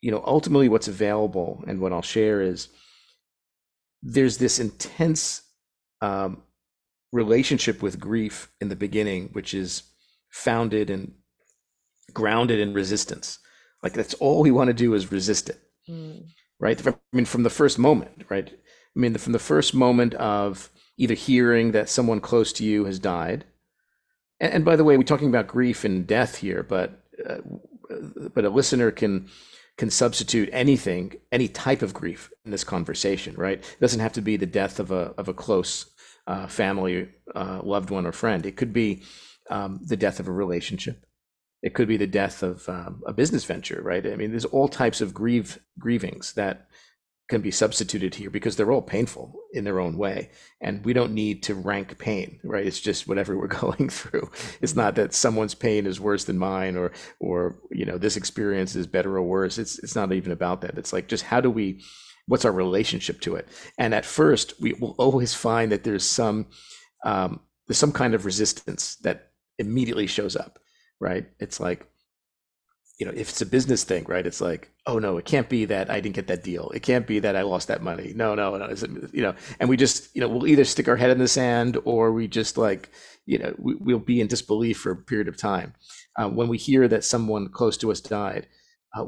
[0.00, 2.68] you know, ultimately, what's available and what I'll share is
[4.02, 5.42] there's this intense
[6.00, 6.42] um,
[7.12, 9.82] relationship with grief in the beginning, which is
[10.30, 11.12] founded and
[12.12, 13.38] grounded in resistance.
[13.82, 16.26] Like that's all we want to do is resist it, Mm,
[16.60, 16.80] right?
[16.80, 18.48] From- I mean, from the first moment, right?
[18.50, 22.98] I mean, from the first moment of either hearing that someone close to you has
[22.98, 23.44] died,
[24.40, 27.38] and, and by the way, we're talking about grief and death here, but uh,
[28.34, 29.28] but a listener can
[29.78, 33.58] can substitute anything, any type of grief in this conversation, right?
[33.58, 35.86] It doesn't have to be the death of a of a close
[36.26, 38.44] uh, family, uh, loved one, or friend.
[38.44, 39.04] It could be
[39.48, 41.06] um, the death of a relationship.
[41.62, 44.06] It could be the death of um, a business venture, right?
[44.06, 46.68] I mean, there's all types of grieve grievings that
[47.28, 51.12] can be substituted here because they're all painful in their own way, and we don't
[51.12, 52.66] need to rank pain, right?
[52.66, 54.30] It's just whatever we're going through.
[54.60, 58.74] It's not that someone's pain is worse than mine, or or you know this experience
[58.74, 59.58] is better or worse.
[59.58, 60.78] It's it's not even about that.
[60.78, 61.82] It's like just how do we,
[62.26, 63.46] what's our relationship to it?
[63.78, 66.46] And at first, we will always find that there's some
[67.04, 70.58] um, there's some kind of resistance that immediately shows up,
[70.98, 71.26] right?
[71.38, 71.86] It's like
[72.98, 74.26] you know, if it's a business thing, right?
[74.26, 76.70] It's like, oh no, it can't be that I didn't get that deal.
[76.70, 78.12] It can't be that I lost that money.
[78.14, 78.64] No, no, no.
[78.64, 78.82] It,
[79.12, 81.78] you know, and we just, you know, we'll either stick our head in the sand
[81.84, 82.90] or we just like,
[83.24, 85.74] you know, we, we'll be in disbelief for a period of time.
[86.16, 88.48] Uh, when we hear that someone close to us died,
[88.96, 89.04] uh,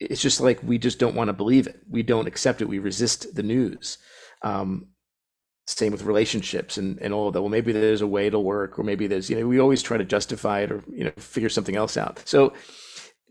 [0.00, 1.80] it's just like we just don't want to believe it.
[1.90, 2.68] We don't accept it.
[2.68, 3.98] We resist the news.
[4.42, 4.88] Um,
[5.66, 7.40] same with relationships and, and all of that.
[7.40, 9.96] Well, maybe there's a way it'll work, or maybe there's, you know, we always try
[9.96, 12.22] to justify it or, you know, figure something else out.
[12.26, 12.52] So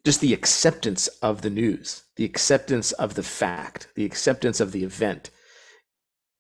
[0.04, 4.84] just the acceptance of the news, the acceptance of the fact, the acceptance of the
[4.84, 5.30] event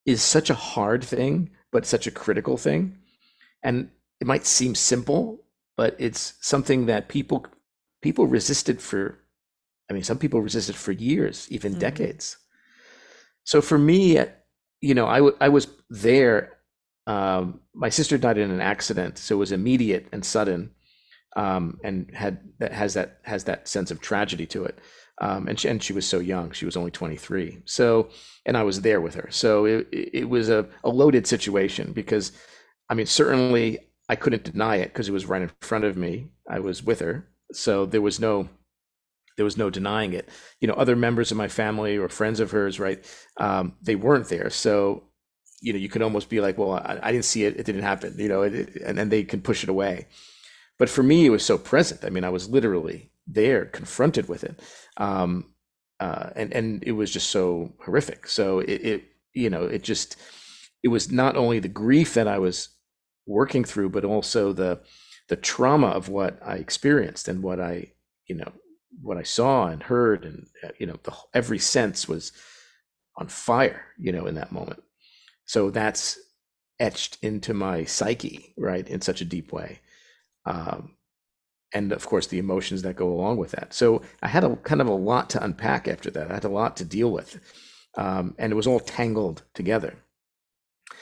[0.05, 2.97] is such a hard thing, but such a critical thing.
[3.61, 3.89] And
[4.19, 5.45] it might seem simple,
[5.77, 7.45] but it's something that people
[8.01, 9.19] people resisted for
[9.89, 11.79] I mean, some people resisted for years, even Mhm.
[11.79, 12.37] decades.
[13.43, 14.17] So for me,
[14.83, 16.57] you know, I, w- I was there.
[17.07, 20.71] Um, my sister died in an accident, so it was immediate and sudden,
[21.37, 24.79] um, and had that has that has that sense of tragedy to it.
[25.21, 27.61] Um, and she, and she was so young; she was only 23.
[27.63, 28.09] So,
[28.45, 29.29] and I was there with her.
[29.31, 32.33] So it it was a, a loaded situation because,
[32.89, 33.79] I mean, certainly
[34.09, 36.27] I couldn't deny it because it was right in front of me.
[36.49, 38.49] I was with her, so there was no
[39.37, 40.29] there was no denying it.
[40.59, 43.03] You know, other members of my family or friends of hers, right?
[43.37, 45.03] Um, they weren't there, so
[45.61, 47.83] you know, you could almost be like, "Well, I, I didn't see it; it didn't
[47.83, 50.07] happen," you know, it, it- and then they can push it away.
[50.79, 52.03] but for me, it was so present.
[52.03, 54.59] I mean, I was literally there, confronted with it,
[54.97, 55.53] um,
[55.99, 58.27] uh, and and it was just so horrific.
[58.27, 59.03] So it, it,
[59.33, 60.17] you know, it just
[60.83, 62.69] it was not only the grief that I was
[63.25, 64.81] working through, but also the
[65.29, 67.93] the trauma of what I experienced and what I,
[68.27, 68.51] you know,
[69.01, 72.31] what I saw and heard, and uh, you know, the, every sense was
[73.17, 74.83] on fire, you know, in that moment.
[75.45, 76.17] So that's
[76.79, 79.79] etched into my psyche, right, in such a deep way.
[80.45, 80.95] Um,
[81.73, 83.73] and of course, the emotions that go along with that.
[83.73, 86.29] So I had a kind of a lot to unpack after that.
[86.29, 87.39] I had a lot to deal with,
[87.97, 89.95] um, and it was all tangled together.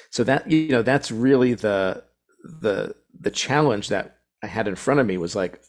[0.10, 2.04] So that you know, that's really the
[2.44, 5.62] the the challenge that I had in front of me was like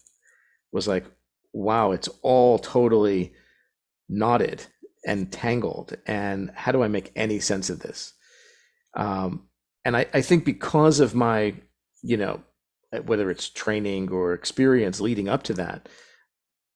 [0.72, 1.04] was like,
[1.52, 3.32] wow, it's all totally
[4.08, 4.66] knotted
[5.06, 8.14] and tangled, and how do I make any sense of this?
[8.94, 9.48] Um,
[9.84, 11.54] and I, I think because of my,
[12.02, 12.42] you know,
[13.04, 15.88] whether it's training or experience leading up to that,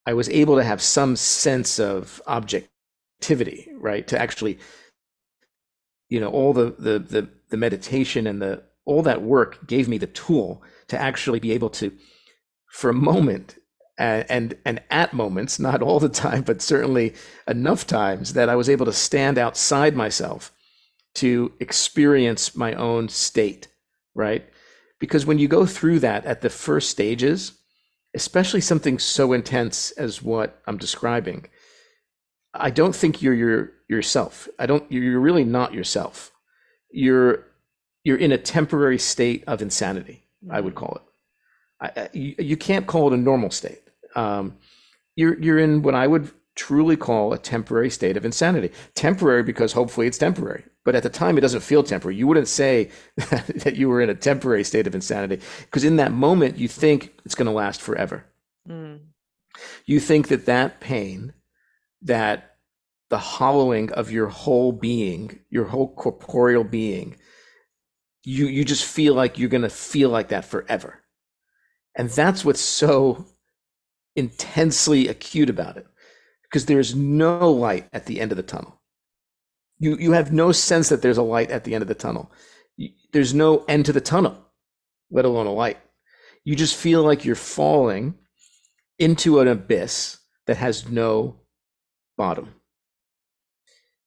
[0.06, 4.06] I was able to have some sense of objectivity, right?
[4.08, 4.58] To actually,
[6.08, 9.98] you know, all the the the, the meditation and the all that work gave me
[9.98, 11.92] the tool to actually be able to,
[12.70, 13.56] for a moment,
[13.98, 17.14] and, and and at moments, not all the time, but certainly
[17.48, 20.52] enough times that I was able to stand outside myself
[21.14, 23.68] to experience my own state,
[24.14, 24.46] right?
[24.98, 27.52] Because when you go through that at the first stages,
[28.14, 31.48] especially something so intense as what I'm describing,
[32.52, 34.48] I don't think you're your yourself.
[34.58, 36.32] I don't you're really not yourself.
[36.90, 37.46] You're
[38.04, 41.02] you're in a temporary state of insanity, I would call it.
[41.80, 43.82] I, you, you can't call it a normal state.
[44.16, 44.56] Um,
[45.14, 48.72] you're you're in what I would truly call a temporary state of insanity.
[48.94, 52.16] Temporary because hopefully it's temporary, but at the time it doesn't feel temporary.
[52.16, 56.12] You wouldn't say that you were in a temporary state of insanity because in that
[56.12, 58.24] moment you think it's going to last forever.
[58.68, 59.00] Mm.
[59.84, 61.34] You think that that pain,
[62.02, 62.56] that
[63.08, 67.16] the hollowing of your whole being, your whole corporeal being,
[68.24, 71.02] you you just feel like you're going to feel like that forever.
[71.94, 73.26] And that's what's so
[74.16, 75.86] intensely acute about it
[76.42, 78.80] because there's no light at the end of the tunnel.
[79.78, 82.32] You, you have no sense that there's a light at the end of the tunnel.
[83.12, 84.38] There's no end to the tunnel,
[85.10, 85.78] let alone a light.
[86.44, 88.14] You just feel like you're falling
[88.98, 91.40] into an abyss that has no
[92.16, 92.54] bottom.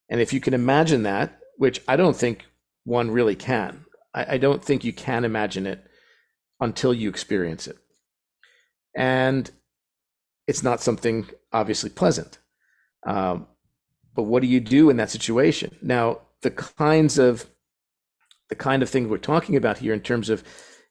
[0.10, 2.46] And if you can imagine that, which I don't think
[2.86, 5.86] one really can, I, I don't think you can imagine it
[6.60, 7.78] until you experience it.
[8.96, 9.50] And
[10.50, 12.40] it's not something obviously pleasant.
[13.06, 13.46] Um,
[14.16, 15.78] but what do you do in that situation?
[15.80, 17.46] Now, the kinds of
[18.50, 20.44] the kind of things we're talking about here in terms of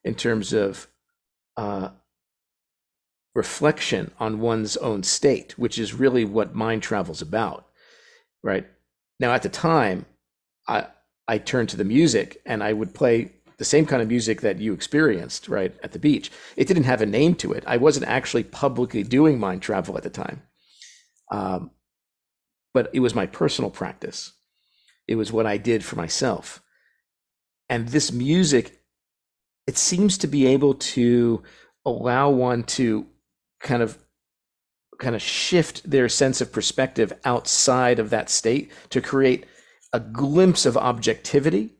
[0.05, 0.87] in terms of
[1.57, 1.89] uh,
[3.35, 7.67] reflection on one's own state, which is really what mind travel's about,
[8.45, 8.65] right?
[9.19, 10.07] Now, at the time,
[10.69, 10.87] I
[11.27, 14.61] I turned to the music and I would play the same kind of music that
[14.61, 16.31] you experienced right at the beach.
[16.57, 17.65] It didn't have a name to it.
[17.67, 20.43] I wasn't actually publicly doing mind travel at the time,
[21.31, 21.71] um,
[22.73, 24.33] but it was my personal practice.
[25.07, 26.63] It was what I did for myself,
[27.69, 28.81] and this music,
[29.67, 31.43] it seems to be able to
[31.85, 33.07] allow one to
[33.61, 33.99] kind of
[34.99, 39.47] kind of shift their sense of perspective outside of that state to create
[39.93, 41.78] a glimpse of objectivity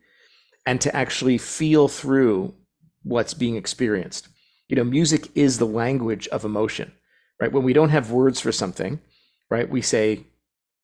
[0.69, 2.55] and to actually feel through
[3.03, 4.29] what's being experienced.
[4.69, 6.93] You know, music is the language of emotion,
[7.41, 7.51] right?
[7.51, 9.01] When we don't have words for something,
[9.49, 10.27] right, we say,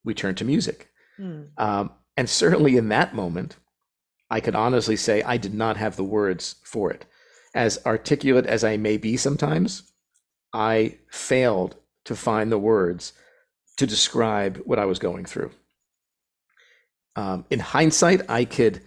[0.02, 0.88] we turn to music.
[1.20, 1.48] Mm.
[1.58, 3.56] Um, and certainly in that moment,
[4.30, 7.04] I could honestly say I did not have the words for it.
[7.54, 9.92] As articulate as I may be sometimes,
[10.54, 11.76] I failed
[12.06, 13.12] to find the words
[13.76, 15.50] to describe what I was going through.
[17.16, 18.80] Um, in hindsight, I could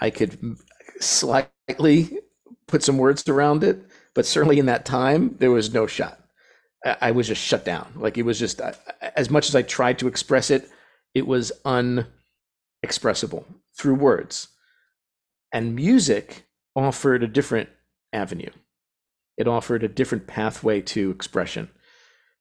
[0.00, 0.56] I could
[1.00, 2.18] slightly
[2.66, 3.84] put some words around it,
[4.14, 6.20] but certainly in that time, there was no shot.
[6.84, 7.92] I was just shut down.
[7.96, 8.60] Like it was just
[9.16, 10.68] as much as I tried to express it,
[11.14, 13.44] it was unexpressible
[13.76, 14.48] through words.
[15.52, 16.44] And music
[16.76, 17.68] offered a different
[18.12, 18.50] avenue.
[19.36, 21.70] It offered a different pathway to expression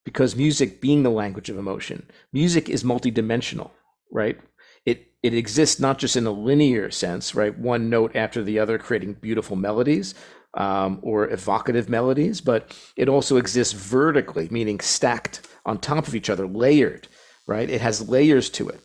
[0.03, 3.71] because music being the language of emotion, music is multidimensional,
[4.11, 4.39] right?
[4.87, 7.57] It it exists not just in a linear sense, right?
[7.57, 10.15] One note after the other, creating beautiful melodies
[10.53, 16.29] um, or evocative melodies, but it also exists vertically, meaning stacked on top of each
[16.29, 17.07] other, layered,
[17.45, 17.69] right?
[17.69, 18.79] It has layers to it.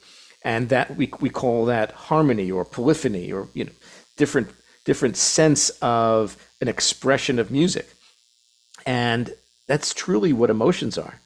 [0.44, 3.72] And that we, we call that harmony or polyphony or, you know,
[4.16, 4.48] different,
[4.84, 7.88] different sense of an expression of music.
[8.84, 9.32] And
[9.68, 11.20] that's truly what emotions are.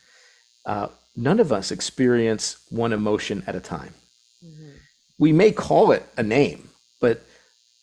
[0.66, 3.94] Uh, none of us experience one emotion at a time.
[4.45, 4.70] Mm-hmm.
[5.18, 6.68] We may call it a name,
[7.01, 7.22] but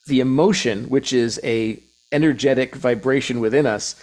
[0.07, 1.79] the emotion, which is a
[2.11, 3.95] energetic vibration within us,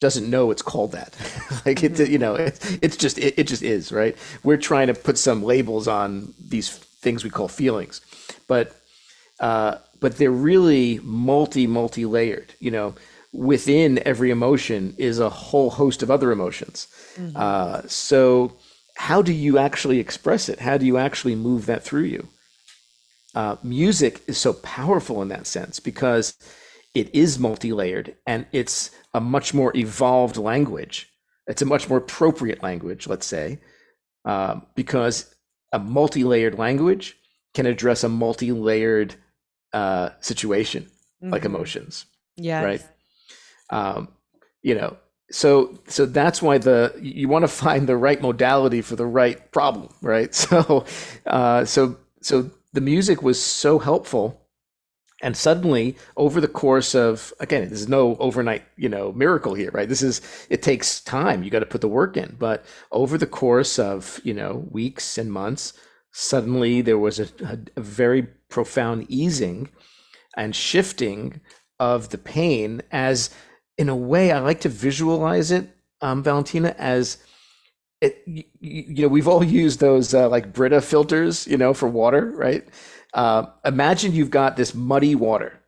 [0.00, 1.14] doesn't know it's called that.
[1.64, 2.02] like mm-hmm.
[2.02, 4.16] it, you know, it, it's just it, it just is right.
[4.42, 8.00] We're trying to put some labels on these things we call feelings,
[8.48, 8.76] but
[9.40, 12.54] uh, but they're really multi multi layered.
[12.58, 12.94] You know,
[13.32, 16.88] within every emotion is a whole host of other emotions.
[17.14, 17.36] Mm-hmm.
[17.36, 18.56] Uh, so
[18.96, 20.60] how do you actually express it?
[20.60, 22.28] How do you actually move that through you?
[23.34, 26.36] Uh, music is so powerful in that sense because
[26.94, 31.08] it is multi-layered and it's a much more evolved language.
[31.46, 33.58] It's a much more appropriate language, let's say,
[34.24, 35.34] uh, because
[35.72, 37.16] a multi-layered language
[37.54, 39.14] can address a multi-layered
[39.72, 41.32] uh, situation mm-hmm.
[41.32, 42.04] like emotions.
[42.36, 42.62] Yeah.
[42.62, 42.84] Right.
[43.70, 44.08] Um,
[44.62, 44.96] you know,
[45.32, 49.50] so so that's why the you want to find the right modality for the right
[49.52, 50.34] problem, right?
[50.34, 50.84] So
[51.26, 54.42] uh, so so the music was so helpful
[55.22, 59.88] and suddenly over the course of again there's no overnight you know miracle here right
[59.88, 60.20] this is
[60.50, 64.20] it takes time you got to put the work in but over the course of
[64.24, 65.72] you know weeks and months
[66.10, 69.68] suddenly there was a, a, a very profound easing
[70.36, 71.40] and shifting
[71.78, 73.30] of the pain as
[73.78, 75.68] in a way i like to visualize it
[76.00, 77.18] um, valentina as
[78.02, 81.88] it, you, you know, we've all used those uh, like Brita filters, you know, for
[81.88, 82.66] water, right?
[83.14, 85.60] Uh, imagine you've got this muddy water,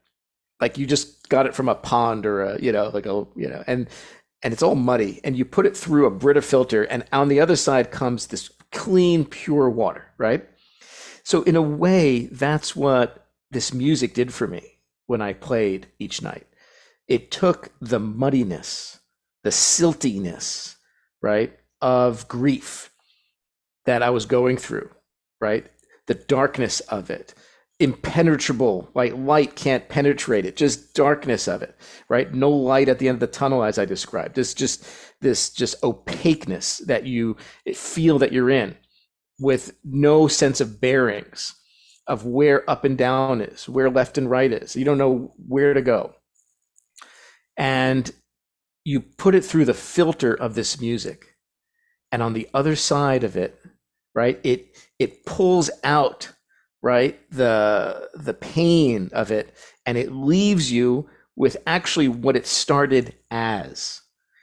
[0.61, 3.49] like you just got it from a pond or a, you know, like a, you
[3.49, 3.89] know, and
[4.43, 7.41] and it's all muddy, and you put it through a Brita filter, and on the
[7.41, 10.47] other side comes this clean, pure water, right?
[11.23, 16.21] So in a way, that's what this music did for me when I played each
[16.21, 16.47] night.
[17.09, 19.01] It took the muddiness,
[19.43, 20.77] the siltiness,
[21.23, 21.59] right?
[21.85, 22.91] of grief
[23.85, 24.89] that I was going through,
[25.39, 25.67] right?
[26.07, 27.35] The darkness of it,
[27.79, 31.77] impenetrable, like light can't penetrate it, just darkness of it,
[32.09, 32.33] right?
[32.33, 34.35] No light at the end of the tunnel, as I described.
[34.35, 34.87] This just
[35.21, 37.37] this just opaqueness that you
[37.75, 38.77] feel that you're in
[39.39, 41.55] with no sense of bearings
[42.07, 44.75] of where up and down is, where left and right is.
[44.75, 46.15] You don't know where to go.
[47.57, 48.11] And
[48.85, 51.37] you put it through the filter of this music.
[52.13, 53.61] And on the other side of it
[54.15, 56.31] right it it pulls out
[56.83, 63.15] right the the pain of it and it leaves you with actually what it started
[63.31, 64.01] as.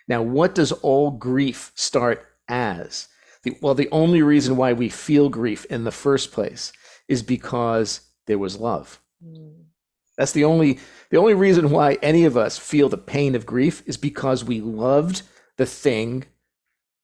[0.08, 3.08] Now what does all grief start as?
[3.44, 6.74] The, well the only reason why we feel grief in the first place
[7.08, 9.02] is because there was love.
[9.26, 9.61] Mm.
[10.22, 10.78] That's the only
[11.10, 14.62] the only reason why any of us feel the pain of grief is because we
[14.62, 15.24] loved
[15.58, 16.26] the thing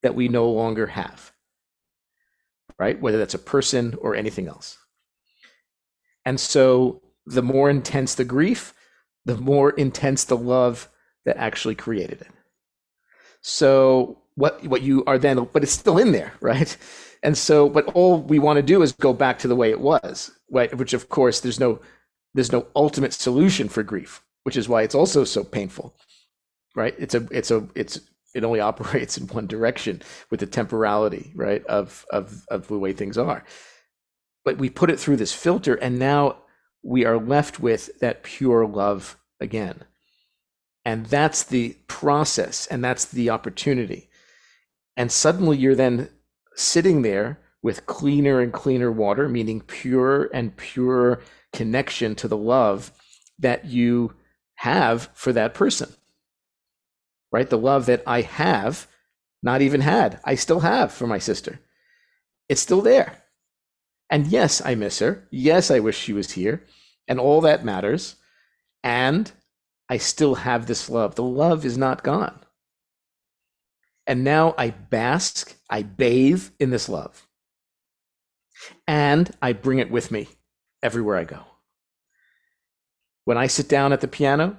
[0.04, 1.32] that we no longer have,
[2.78, 3.02] right?
[3.02, 4.78] Whether that's a person or anything else.
[6.26, 8.72] And so the more intense the grief,
[9.26, 10.88] the more intense the love
[11.26, 12.32] that actually created it.
[13.42, 16.78] So what what you are then, but it's still in there, right?
[17.24, 19.82] And so, but all we want to do is go back to the way it
[19.82, 20.72] was, right?
[20.78, 21.80] Which of course there's no
[22.38, 25.96] there's no ultimate solution for grief, which is why it's also so painful,
[26.76, 26.94] right?
[27.00, 28.00] It's a it's a it's
[28.36, 32.94] it only operates in one direction with the temporality, right, of of of the way
[32.94, 33.44] things are.
[34.46, 36.38] But we put it through this filter, and now
[36.84, 39.86] we are left with that pure love again.
[40.86, 44.10] And that's the process, and that's the opportunity.
[44.96, 46.10] And suddenly you're then
[46.56, 51.20] sitting there with cleaner and cleaner water, meaning pure and pure
[51.58, 52.92] connection to the love
[53.40, 54.14] that you
[54.56, 55.90] have for that person
[57.32, 57.50] right?
[57.50, 58.88] The love that I have
[59.44, 61.60] not even had, I still have for my sister.
[62.50, 63.24] It's still there.
[64.10, 65.28] And yes, I miss her.
[65.32, 66.64] Yes, I wish she was here.
[67.08, 68.16] And all that matters.
[68.84, 69.32] And
[69.90, 71.16] I still have this love.
[71.16, 72.40] The love is not gone.
[74.06, 77.28] And now I bask, I bathe in this love.
[78.88, 80.30] And I bring it with me
[80.84, 81.42] everywhere I go.
[83.26, 84.58] When I sit down at the piano,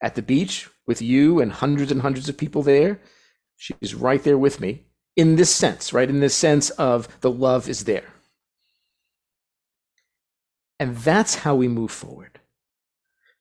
[0.00, 3.00] at the beach, with you and hundreds and hundreds of people there.
[3.56, 4.86] She's right there with me
[5.16, 6.08] in this sense, right?
[6.08, 8.08] In this sense of the love is there.
[10.80, 12.40] And that's how we move forward.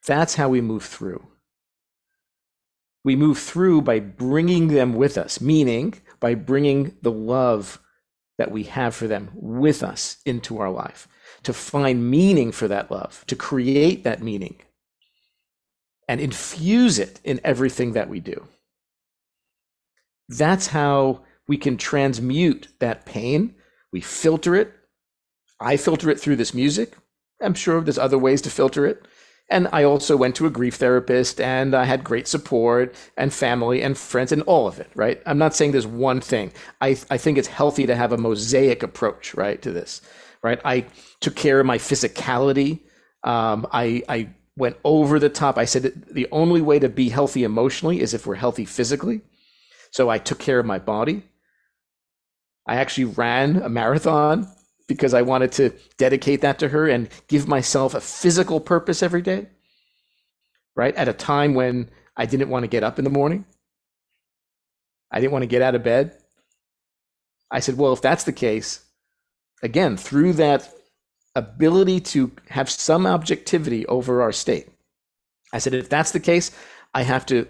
[0.06, 1.28] That's how we move through.
[3.04, 7.82] We move through by bringing them with us, meaning by bringing the love
[8.38, 11.08] that we have for them with us into our life,
[11.44, 14.58] to find meaning for that love, to create that meaning
[16.08, 18.48] and infuse it in everything that we do.
[20.28, 23.56] That's how we can transmute that pain.
[23.92, 24.74] We filter it.
[25.60, 26.96] I filter it through this music.
[27.42, 29.06] I'm sure there's other ways to filter it.
[29.50, 33.82] And I also went to a grief therapist and I had great support and family
[33.82, 35.22] and friends and all of it, right?
[35.26, 36.54] I'm not saying there's one thing.
[36.80, 40.02] I, I think it's healthy to have a mosaic approach, right, to this,
[40.44, 40.60] right?
[40.66, 40.86] I
[41.20, 42.80] took care of my physicality.
[43.24, 45.58] Um, I, I went over the top.
[45.58, 49.22] I said the only way to be healthy emotionally is if we're healthy physically.
[49.92, 51.24] So I took care of my body.
[52.68, 54.48] I actually ran a marathon
[54.88, 59.22] because I wanted to dedicate that to her and give myself a physical purpose every
[59.22, 59.48] day,
[60.76, 60.96] right?
[60.96, 63.46] At a time when I didn't want to get up in the morning,
[65.12, 66.18] I didn't want to get out of bed.
[67.50, 68.86] I said, well, if that's the case,
[69.64, 70.74] again, through that
[71.36, 74.70] ability to have some objectivity over our state,
[75.54, 76.52] I said, if that's the case,
[76.94, 77.48] I have to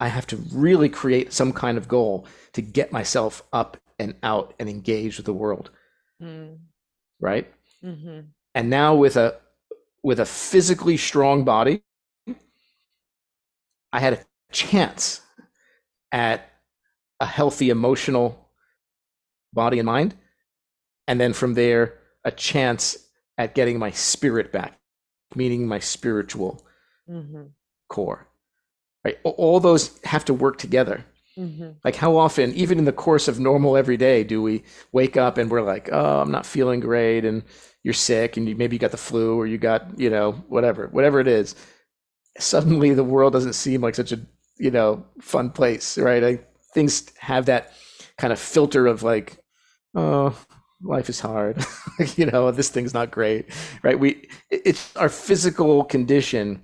[0.00, 4.52] I have to really create some kind of goal to get myself up and out
[4.58, 5.70] and engage with the world.
[6.20, 6.58] Mm.
[7.20, 7.52] Right?
[7.84, 8.20] Mm-hmm.
[8.54, 9.36] And now with a
[10.02, 11.82] with a physically strong body,
[13.92, 15.20] I had a chance
[16.10, 16.50] at
[17.20, 18.48] a healthy emotional
[19.52, 20.16] body and mind.
[21.06, 22.96] And then from there, a chance
[23.38, 24.78] at getting my spirit back,
[25.34, 26.64] meaning my spiritual
[27.08, 27.44] mm-hmm.
[27.88, 28.28] core
[29.04, 31.04] right all those have to work together
[31.36, 31.70] mm-hmm.
[31.84, 35.38] like how often even in the course of normal every day do we wake up
[35.38, 37.42] and we're like oh i'm not feeling great and
[37.82, 40.88] you're sick and you, maybe you got the flu or you got you know whatever
[40.88, 41.54] whatever it is
[42.38, 44.20] suddenly the world doesn't seem like such a
[44.58, 46.40] you know fun place right I,
[46.72, 47.72] things have that
[48.16, 49.38] kind of filter of like
[49.94, 50.36] oh
[50.82, 51.64] life is hard
[52.16, 53.46] you know this thing's not great
[53.82, 53.98] right?
[53.98, 56.62] We it's our physical condition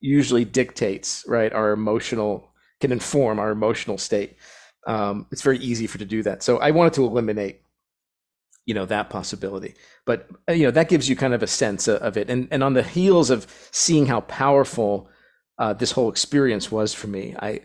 [0.00, 4.36] usually dictates right our emotional can inform our emotional state.
[4.86, 6.42] Um, it's very easy for to do that.
[6.42, 7.62] So i wanted to eliminate
[8.66, 9.74] you know that possibility.
[10.06, 12.30] But uh, you know that gives you kind of a sense of it.
[12.30, 15.08] And and on the heels of seeing how powerful
[15.58, 17.60] uh, this whole experience was for me i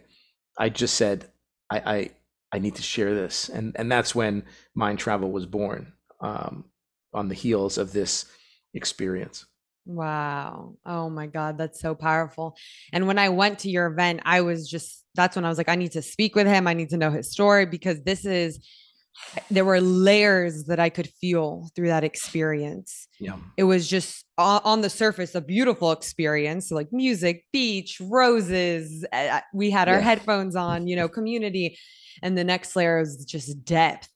[0.57, 1.31] i just said
[1.71, 2.09] i i,
[2.53, 3.49] I need to share this.
[3.49, 4.43] And and that's when
[4.75, 6.65] mind travel was born um,
[7.13, 8.25] on the heels of this
[8.73, 9.45] experience
[9.85, 10.75] Wow.
[10.85, 11.57] Oh my God.
[11.57, 12.57] That's so powerful.
[12.91, 15.69] And when I went to your event, I was just, that's when I was like,
[15.69, 16.67] I need to speak with him.
[16.67, 18.59] I need to know his story because this is,
[19.49, 23.07] there were layers that I could feel through that experience.
[23.19, 23.37] Yeah.
[23.55, 29.05] It was just on the surface a beautiful experience, like music, beach, roses.
[29.53, 30.01] We had our yeah.
[30.01, 31.77] headphones on, you know, community.
[32.23, 34.09] And the next layer is just depth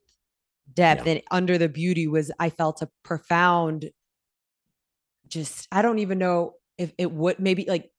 [0.73, 1.13] depth yeah.
[1.13, 3.89] and under the beauty was i felt a profound
[5.29, 7.89] just I don't even know if it would maybe like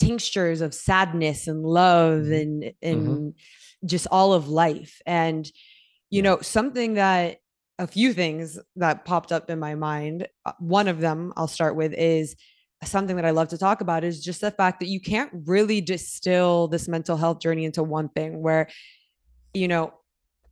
[0.00, 2.32] tinctures of sadness and love mm-hmm.
[2.32, 3.86] and and mm-hmm.
[3.86, 5.46] just all of life and
[6.10, 6.22] you yeah.
[6.22, 7.38] know something that
[7.78, 11.76] a few things that popped up in my mind uh, one of them I'll start
[11.76, 12.34] with is
[12.84, 15.80] something that I love to talk about is just the fact that you can't really
[15.80, 18.68] distill this mental health journey into one thing where
[19.54, 19.92] you know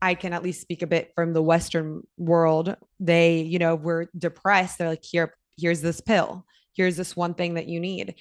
[0.03, 2.75] I can at least speak a bit from the Western world.
[2.99, 4.79] They, you know, were depressed.
[4.79, 6.45] They're like, here, here's this pill
[6.75, 8.15] here's this one thing that you need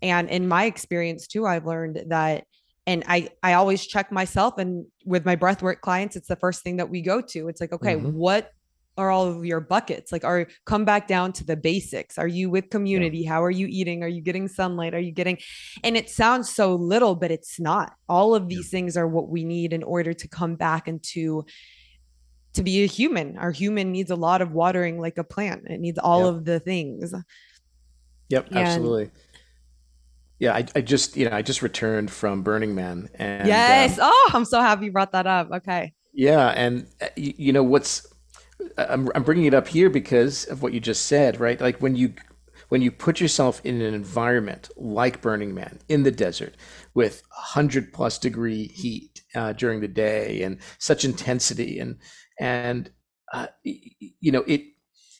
[0.00, 2.44] and in my experience too i've learned that
[2.86, 6.76] and i i always check myself and with my breathwork clients it's the first thing
[6.76, 8.12] that we go to it's like okay mm-hmm.
[8.12, 8.50] what
[8.98, 12.50] are all of your buckets like are come back down to the basics are you
[12.50, 13.30] with community yeah.
[13.30, 15.38] how are you eating are you getting sunlight are you getting
[15.82, 18.78] and it sounds so little but it's not all of these yeah.
[18.78, 21.44] things are what we need in order to come back into to
[22.54, 23.38] to be a human.
[23.38, 25.62] Our human needs a lot of watering like a plant.
[25.66, 27.14] It needs all of the things.
[28.28, 29.10] Yep, and, absolutely.
[30.38, 34.10] Yeah, I, I just you know I just returned from Burning Man and yes, um,
[34.10, 35.50] oh, I'm so happy you brought that up.
[35.50, 35.92] Okay.
[36.12, 36.86] Yeah, and
[37.16, 38.06] you, you know what's
[38.78, 41.60] I'm I'm bringing it up here because of what you just said, right?
[41.60, 42.14] Like when you
[42.68, 46.56] when you put yourself in an environment like Burning Man in the desert
[46.94, 51.98] with 100 plus degree heat uh, during the day and such intensity and
[52.40, 52.90] and
[53.32, 54.62] uh, you know it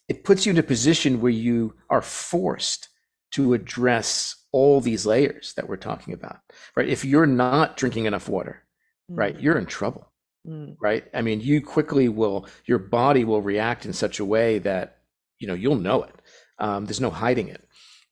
[0.09, 2.89] it puts you in a position where you are forced
[3.33, 6.39] to address all these layers that we're talking about
[6.77, 8.63] right if you're not drinking enough water
[9.11, 9.19] mm.
[9.19, 10.12] right you're in trouble
[10.47, 10.77] mm.
[10.81, 14.99] right i mean you quickly will your body will react in such a way that
[15.39, 16.15] you know you'll know it
[16.59, 17.67] um, there's no hiding it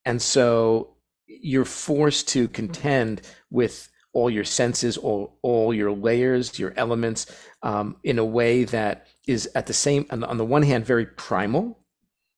[0.05, 0.95] and so
[1.27, 7.27] you're forced to contend with all your senses, all, all your layers, your elements,
[7.63, 10.85] um, in a way that is at the same, on the, on the one hand,
[10.85, 11.79] very primal,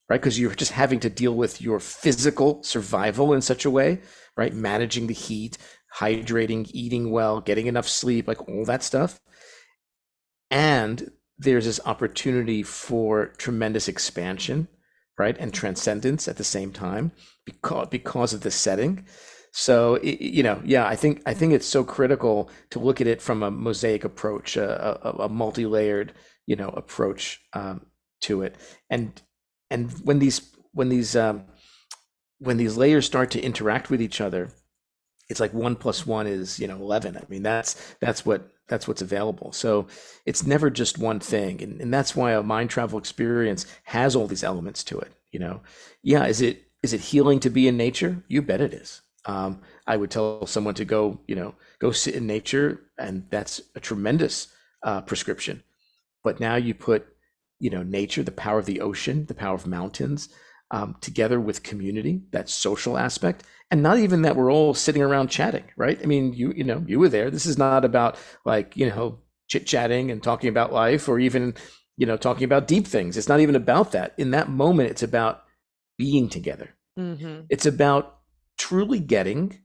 [0.08, 0.20] right?
[0.20, 4.00] Because you're just having to deal with your physical survival in such a way,
[4.36, 4.52] right?
[4.52, 5.56] Managing the heat,
[5.96, 9.20] hydrating, eating well, getting enough sleep, like all that stuff.
[10.52, 14.68] And there's this opportunity for tremendous expansion,
[15.18, 15.36] right?
[15.38, 17.10] And transcendence at the same time
[17.46, 19.06] because because of the setting.
[19.52, 23.22] So you know, yeah, I think I think it's so critical to look at it
[23.22, 26.12] from a mosaic approach, a, a, a multi-layered,
[26.46, 27.86] you know, approach um,
[28.22, 28.56] to it.
[28.90, 29.20] And
[29.70, 31.44] and when these when these um,
[32.38, 34.50] when these layers start to interact with each other,
[35.32, 37.16] it's like one plus one is you know eleven.
[37.16, 39.50] I mean, that's that's what that's what's available.
[39.52, 39.88] So
[40.26, 44.26] it's never just one thing, and, and that's why a mind travel experience has all
[44.26, 45.10] these elements to it.
[45.30, 45.62] You know,
[46.02, 48.22] yeah, is it is it healing to be in nature?
[48.28, 49.00] You bet it is.
[49.24, 53.62] Um, I would tell someone to go, you know, go sit in nature, and that's
[53.74, 54.48] a tremendous
[54.82, 55.62] uh, prescription.
[56.22, 57.06] But now you put,
[57.58, 60.28] you know, nature, the power of the ocean, the power of mountains,
[60.72, 65.28] um, together with community, that social aspect, and not even that we're all sitting around
[65.28, 66.00] chatting, right?
[66.02, 67.30] I mean, you you know, you were there.
[67.30, 71.54] This is not about like you know chit chatting and talking about life, or even
[71.96, 73.16] you know talking about deep things.
[73.16, 74.14] It's not even about that.
[74.16, 75.44] In that moment, it's about
[75.98, 76.74] being together.
[76.98, 77.42] Mm-hmm.
[77.50, 78.18] It's about
[78.58, 79.58] truly getting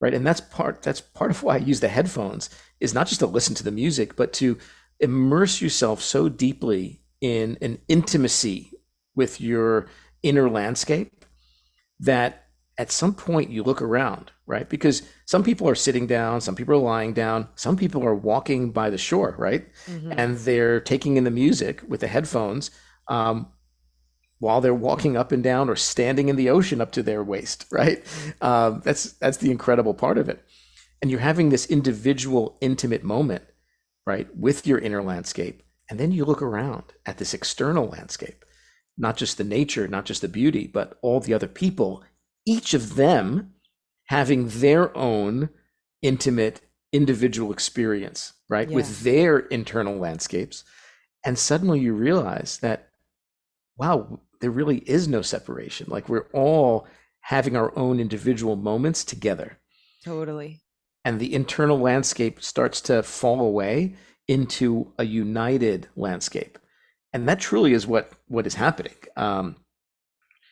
[0.00, 2.50] right and that's part that's part of why i use the headphones
[2.80, 4.58] is not just to listen to the music but to
[5.00, 8.72] immerse yourself so deeply in an intimacy
[9.14, 9.88] with your
[10.22, 11.24] inner landscape
[12.00, 12.46] that
[12.78, 16.74] at some point you look around right because some people are sitting down some people
[16.74, 20.12] are lying down some people are walking by the shore right mm-hmm.
[20.16, 22.70] and they're taking in the music with the headphones
[23.08, 23.46] um,
[24.42, 27.64] while they're walking up and down or standing in the ocean up to their waist,
[27.72, 28.04] right?
[28.40, 30.44] Um, that's that's the incredible part of it.
[31.00, 33.44] And you're having this individual, intimate moment,
[34.04, 38.41] right, with your inner landscape, and then you look around at this external landscape,
[38.96, 42.02] not just the nature, not just the beauty, but all the other people,
[42.46, 43.54] each of them
[44.06, 45.48] having their own
[46.02, 46.60] intimate,
[46.92, 48.74] individual experience, right, yeah.
[48.74, 50.64] with their internal landscapes.
[51.24, 52.88] And suddenly you realize that,
[53.76, 55.86] wow, there really is no separation.
[55.88, 56.86] Like we're all
[57.20, 59.58] having our own individual moments together.
[60.04, 60.60] Totally.
[61.04, 63.94] And the internal landscape starts to fall away
[64.28, 66.58] into a united landscape.
[67.12, 68.94] And that truly is what what is happening.
[69.16, 69.56] Um,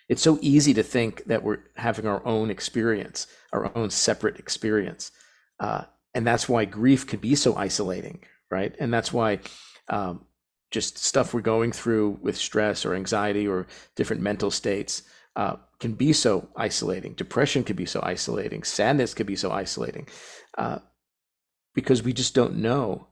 [0.08, 5.12] it's so easy to think that we're having our own experience, our own separate experience.
[5.60, 5.84] Uh,
[6.14, 8.74] and that's why grief can be so isolating, right?
[8.80, 9.38] And that's why
[9.88, 10.26] um,
[10.70, 15.02] just stuff we're going through with stress or anxiety or different mental states
[15.36, 17.14] uh, can be so isolating.
[17.14, 18.62] Depression can be so isolating.
[18.64, 20.08] Sadness can be so isolating
[20.58, 20.78] uh,
[21.74, 23.06] because we just don't know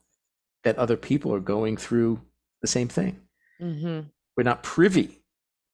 [0.64, 2.20] that other people are going through
[2.61, 3.20] the same thing.
[3.61, 4.09] Mm-hmm.
[4.36, 5.22] We're not privy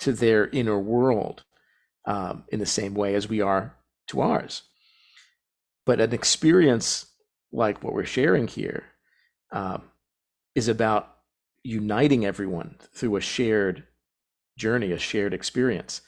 [0.00, 1.44] to their inner world
[2.06, 3.74] um, in the same way as we are
[4.08, 4.62] to ours.
[5.86, 7.06] But an experience
[7.52, 8.84] like what we're sharing here
[9.52, 9.82] um,
[10.54, 11.14] is about
[11.62, 13.84] uniting everyone through a shared
[14.58, 16.00] journey, a shared experience.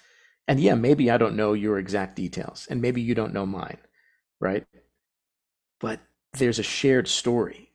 [0.49, 3.79] And yeah, maybe I don't know your exact details, and maybe you don't know mine,
[4.41, 4.65] right?
[5.81, 6.01] But
[6.35, 7.73] there's a shared story,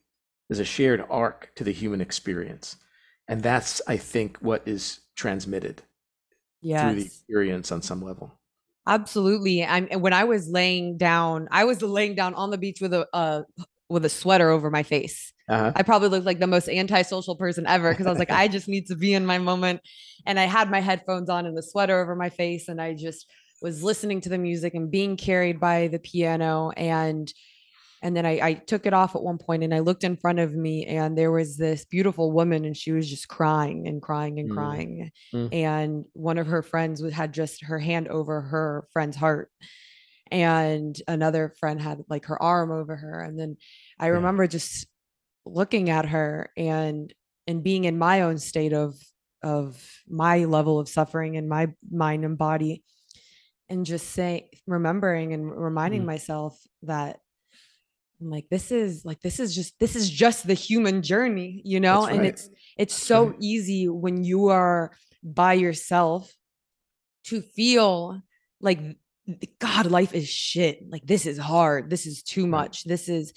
[0.47, 2.77] there's a shared arc to the human experience.
[3.31, 5.81] And that's, I think, what is transmitted
[6.61, 6.83] yes.
[6.83, 8.37] through the experience on some level.
[8.85, 9.63] Absolutely.
[9.63, 13.07] I'm when I was laying down, I was laying down on the beach with a
[13.13, 13.43] uh,
[13.87, 15.31] with a sweater over my face.
[15.47, 15.71] Uh-huh.
[15.73, 18.67] I probably looked like the most antisocial person ever because I was like, I just
[18.67, 19.79] need to be in my moment.
[20.25, 22.67] And I had my headphones on and the sweater over my face.
[22.67, 23.27] And I just
[23.61, 26.71] was listening to the music and being carried by the piano.
[26.75, 27.31] And
[28.01, 30.39] and then I, I took it off at one point and I looked in front
[30.39, 34.39] of me and there was this beautiful woman and she was just crying and crying
[34.39, 34.53] and mm.
[34.53, 35.11] crying.
[35.33, 35.53] Mm.
[35.53, 39.51] And one of her friends had just her hand over her friend's heart
[40.31, 43.57] and another friend had like her arm over her and then
[43.99, 44.13] i yeah.
[44.13, 44.87] remember just
[45.45, 47.13] looking at her and
[47.47, 48.95] and being in my own state of
[49.43, 52.83] of my level of suffering in my mind and body
[53.69, 56.07] and just saying remembering and reminding mm.
[56.07, 57.19] myself that
[58.21, 61.79] I'm like this is like this is just this is just the human journey you
[61.79, 62.05] know?
[62.05, 62.15] Right.
[62.15, 63.35] and it's it's so right.
[63.39, 64.91] easy when you are
[65.23, 66.31] by yourself
[67.25, 68.21] to feel
[68.59, 68.79] like
[69.59, 70.83] god life is shit.
[70.89, 71.89] Like this is hard.
[71.89, 72.83] This is too much.
[72.83, 73.33] This is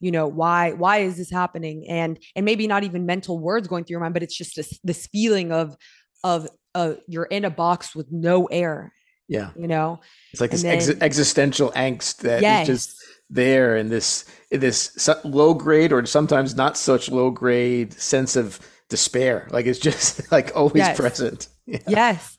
[0.00, 1.86] you know why why is this happening?
[1.88, 4.78] And and maybe not even mental words going through your mind but it's just this
[4.84, 5.76] this feeling of
[6.24, 8.92] of uh you're in a box with no air
[9.28, 9.50] yeah.
[9.56, 10.00] you know?
[10.32, 12.68] It's like this then, ex- existential angst that yes.
[12.68, 18.36] is just there and this this low grade or sometimes not such low grade sense
[18.36, 20.96] of despair like it's just like always yes.
[20.96, 21.78] present yeah.
[21.88, 22.36] yes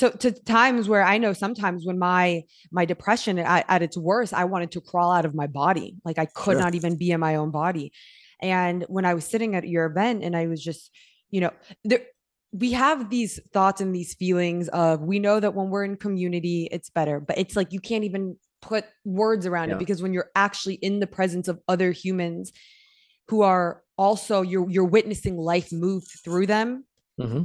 [0.00, 4.32] to, to times where I know sometimes when my my depression at, at its worst,
[4.32, 5.96] I wanted to crawl out of my body.
[6.06, 6.60] Like I could Sure.
[6.60, 7.92] not even be in my own body.
[8.40, 10.90] And when I was sitting at your event and I was just,
[11.30, 11.50] you know,
[11.84, 12.00] there
[12.52, 16.66] we have these thoughts and these feelings of we know that when we're in community,
[16.72, 20.30] it's better, but it's like you can't even put words around it because when you're
[20.36, 22.52] actually in the presence of other humans
[23.28, 26.84] who are also you're you're witnessing life move through them
[27.20, 27.44] hmm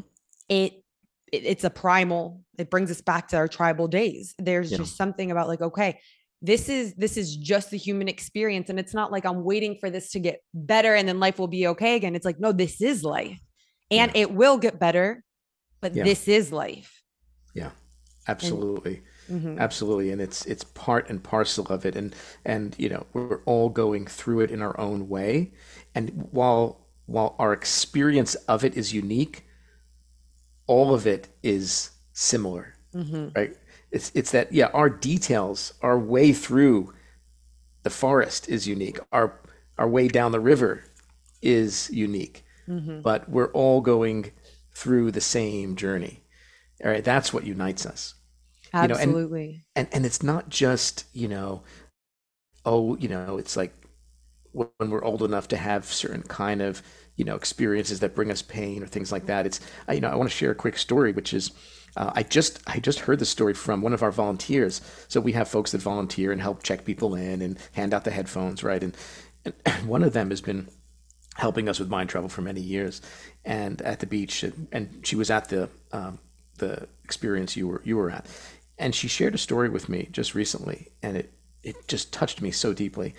[0.49, 0.84] it,
[1.32, 4.78] it it's a primal it brings us back to our tribal days there's Yeah.
[4.78, 5.99] just something about like okay
[6.41, 9.89] this is this is just the human experience and it's not like i'm waiting for
[9.89, 12.82] this to get better and then life will be okay again it's like no this
[12.82, 13.39] is life
[13.89, 14.22] and Yeah.
[14.22, 15.24] it will get better
[15.82, 16.03] but Yeah.
[16.03, 17.01] this is life
[17.53, 17.72] Yeah
[18.28, 19.03] Absolutely.
[19.30, 19.59] Mhm.
[19.59, 22.15] Absolutely, and it's it's part and parcel of it, and
[22.45, 25.51] and you know we're all going through it in our own way,
[25.95, 29.45] and while while our experience of it is unique,
[30.67, 33.36] all of it is similar, Mhm.
[33.36, 33.55] right?
[33.91, 36.93] It's it's that yeah, our details, our way through
[37.84, 38.99] the forest is unique.
[39.11, 39.39] Our
[39.78, 40.84] our way down the river
[41.41, 43.01] is unique, Mhm.
[43.03, 44.32] but we're all going
[44.73, 46.23] through the same journey.
[46.84, 48.15] All right, that's what unites us
[48.80, 49.65] you know, and- absolutely.
[49.76, 51.63] and and it's not just you know
[52.65, 53.73] oh you know it's like
[54.53, 56.82] when we're old enough to have certain kind of
[57.17, 59.45] you know experiences that bring us pain or things like that.
[59.45, 59.59] It's
[59.91, 61.51] you know i want to share a quick story which is
[61.97, 64.82] uh, i just i just heard the story from one of our volunteers.
[65.07, 68.11] So we have folks that volunteer and help check people in and hand out the
[68.11, 68.84] headphones right?
[68.84, 68.95] And,
[69.45, 69.55] and
[69.88, 70.69] one of them has been
[71.36, 73.01] helping us with mind travel for many years.
[73.43, 76.19] And at the beach and, and she was at the um,
[76.57, 78.26] the experience you were you were at
[78.78, 81.32] and she shared a story with me just recently and it
[81.63, 83.15] it just touched me so deeply.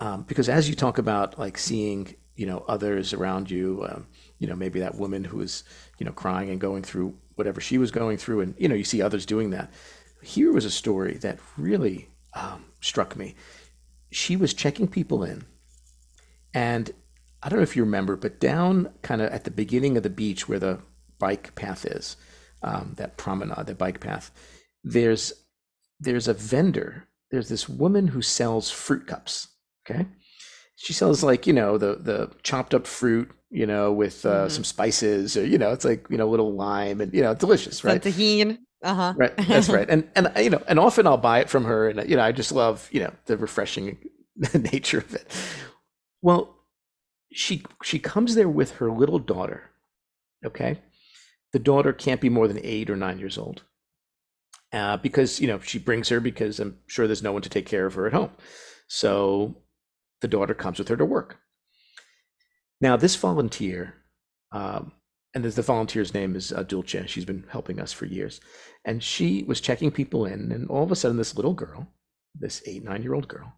[0.00, 4.06] Um, because as you talk about like seeing you know others around you um,
[4.38, 5.64] you know maybe that woman who was
[5.98, 8.84] you know crying and going through whatever she was going through and you know you
[8.84, 9.70] see others doing that
[10.22, 13.34] here was a story that really um, struck me.
[14.10, 15.44] She was checking people in
[16.56, 16.90] and
[17.42, 20.10] i don't know if you remember but down kind of at the beginning of the
[20.10, 20.80] beach where the
[21.18, 22.16] bike path is
[22.62, 24.30] um, that promenade the bike path
[24.86, 25.32] there's
[26.00, 27.08] there's a vendor.
[27.30, 29.48] There's this woman who sells fruit cups
[29.88, 30.06] okay?
[30.76, 34.50] She sells like you know the the chopped up fruit you know with uh, Mhm.
[34.50, 37.34] some spices or you know it's like you know a little lime and you know
[37.34, 38.00] delicious right?
[38.02, 39.14] Tajín uh-huh.
[39.16, 39.88] Right that's right.
[39.90, 42.30] And and you know and often i'll buy it from her and you know i
[42.32, 43.98] just love you know the refreshing
[44.54, 45.26] nature of it.
[46.22, 46.54] Well
[47.32, 49.70] she she comes there with her little daughter
[50.44, 50.78] okay?
[51.52, 53.62] The daughter can't be more than eight or nine years old
[54.76, 57.66] uh, because you know she brings her because i'm sure there's no one to take
[57.66, 58.30] care of her at home
[58.88, 59.56] so
[60.20, 61.38] the daughter comes with her to work
[62.80, 63.94] now this volunteer
[64.52, 64.92] um,
[65.36, 66.96] and the volunteer's name is uh, Dulce.
[67.10, 68.40] She's been helping us for years.
[68.86, 71.86] And she was checking people in, and all of a sudden, this little girl,
[72.34, 73.52] this eight, nine year old girl,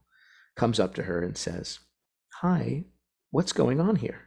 [0.56, 1.78] comes up to her and says,
[2.40, 2.86] Hi,
[3.30, 4.22] what's going on here?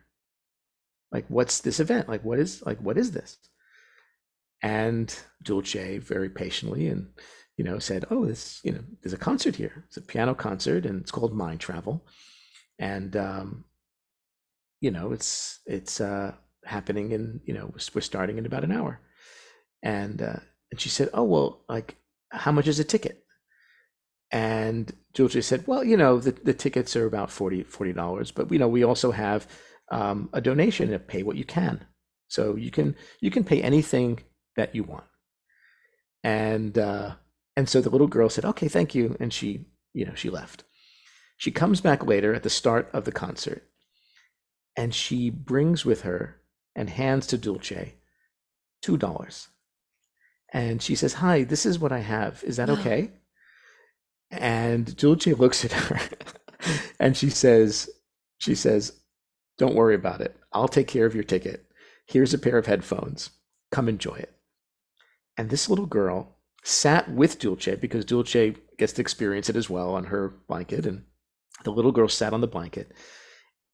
[1.12, 2.08] Like, what's this event?
[2.08, 3.38] Like, what is like what is this?
[4.62, 7.08] And Dulce very patiently and
[7.58, 9.86] you know said, Oh, this, you know, there's a concert here.
[9.88, 12.06] It's a piano concert and it's called Mind Travel.
[12.80, 13.66] And um,
[14.80, 16.34] you know, it's it's uh
[16.66, 19.00] happening in you know we're starting in about an hour
[19.82, 20.40] and uh,
[20.72, 21.96] and she said oh well like
[22.32, 23.24] how much is a ticket
[24.32, 28.60] and Dulce said well you know the, the tickets are about 40 dollars but you
[28.60, 29.48] know we also have
[29.92, 31.86] um, a donation to pay what you can
[32.28, 34.20] so you can you can pay anything
[34.62, 35.04] that you want
[36.24, 37.16] and uh,
[37.58, 40.64] and so the little girl said okay thank you and she you know she left
[41.38, 43.64] she comes back later at the start of the concert
[44.78, 46.42] and she brings with her
[46.76, 47.94] and hands to Dulce
[48.82, 49.48] two dollars.
[50.54, 52.44] And she says, Hi, this is what I have.
[52.44, 53.12] Is that okay?
[54.30, 56.00] And Dulce looks at her
[57.00, 57.90] and she says,
[58.38, 58.94] she says,
[59.58, 60.36] Don't worry about it.
[60.52, 61.66] I'll take care of your ticket.
[62.08, 63.30] Here's a pair of headphones.
[63.72, 64.34] Come enjoy it.
[65.38, 69.94] And this little girl sat with Dulce because Dulce gets to experience it as well
[69.96, 70.86] on her blanket.
[70.86, 71.06] And
[71.64, 72.92] the little girl sat on the blanket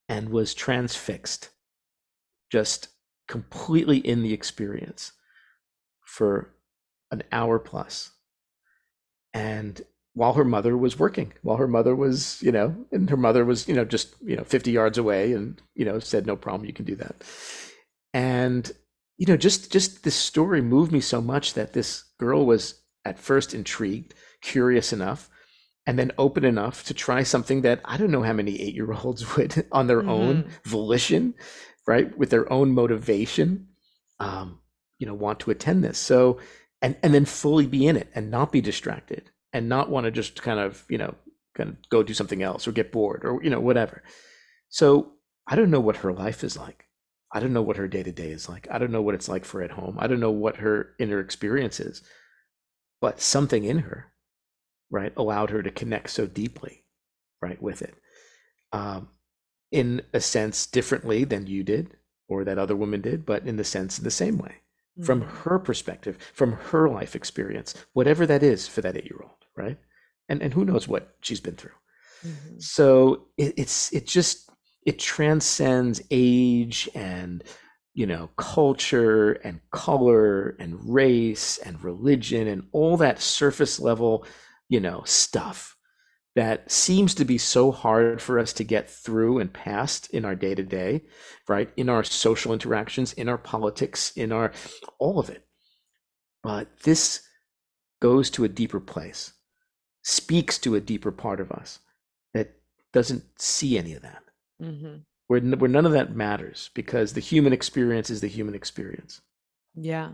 [0.08, 1.50] and was transfixed,
[2.52, 2.90] just
[3.28, 5.12] completely in the experience
[6.06, 6.54] for
[7.12, 8.12] an hour plus.
[9.34, 9.82] And
[10.14, 13.68] while her mother was working, while her mother was, you know, and her mother was,
[13.68, 16.74] you know, just, you know, 50 yards away and, you know, said, no problem, you
[16.74, 17.24] can do that.
[18.14, 18.72] And,
[19.18, 23.20] you know, just, just this story moved me so much that this girl was at
[23.20, 25.30] first intrigued, curious enough,
[25.86, 28.92] and then open enough to try something that I don't know how many eight year
[28.94, 30.50] olds would, on their own Mhm.
[30.66, 31.34] volition,
[31.88, 33.70] right, with their own motivation,
[34.20, 34.60] um,
[35.00, 35.98] you know, want to attend this.
[35.98, 36.40] So
[36.82, 40.12] and and then fully be in it and not be distracted and not want to
[40.12, 41.16] just kind of you know
[41.56, 44.04] kind of go do something else or get bored or you know whatever
[44.70, 45.14] so
[45.48, 46.86] i don't know what her life is like
[47.34, 49.30] i don't know what her day to day is like i don't know what it's
[49.30, 52.02] like for at home i don't know what her inner experience is
[53.02, 54.12] but something in her
[54.90, 56.84] right allowed her to connect so deeply
[57.42, 57.96] right with it
[58.74, 59.10] um,
[59.72, 61.96] in a sense differently than you did
[62.28, 64.56] or that other woman did but in the sense in the same way
[65.04, 65.28] from Mhm.
[65.44, 69.78] her perspective, from her life experience, whatever that is for that eight year old, right?
[70.28, 71.76] And and who knows what she's been through.
[72.26, 72.60] Mhm.
[72.64, 74.47] So it, it's it just
[74.88, 77.44] it transcends age and
[77.94, 84.26] you know culture and color and race and religion and all that surface level
[84.70, 85.78] you know stuff
[86.38, 90.36] that seems to be so hard for us to get through and past in our
[90.36, 91.02] day to day,
[91.48, 91.72] right?
[91.78, 94.52] In our social interactions, in our politics, in our
[95.00, 95.48] all of it.
[96.44, 97.24] But this
[98.00, 99.34] goes to a deeper place,
[100.04, 101.80] speaks to a deeper part of us
[102.36, 102.54] that
[102.94, 104.22] doesn't see any of that,
[104.62, 105.04] Mhm.
[105.28, 109.22] where, where none of that matters because the human experience is the human experience.
[109.76, 110.14] Yeah.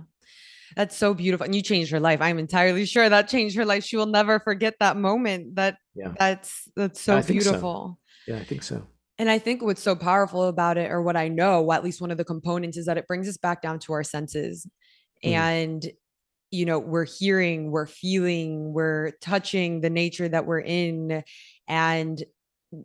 [0.75, 1.45] That's so beautiful.
[1.45, 2.19] And you changed her life.
[2.19, 3.83] I'm entirely sure that changed her life.
[3.83, 5.55] She will never forget that moment.
[5.55, 6.13] That Yeah.
[6.17, 7.49] that's that's so think so.
[7.51, 7.99] beautiful.
[8.27, 8.87] Yeah, I think so.
[9.19, 12.09] And I think what's so powerful about it, or what I know, at least one
[12.09, 14.65] of the components, is that it brings us back down to our senses.
[15.23, 15.29] Mhm.
[15.31, 15.91] And,
[16.49, 21.23] you know, we're hearing, we're feeling, we're touching the nature that we're in.
[21.67, 22.23] And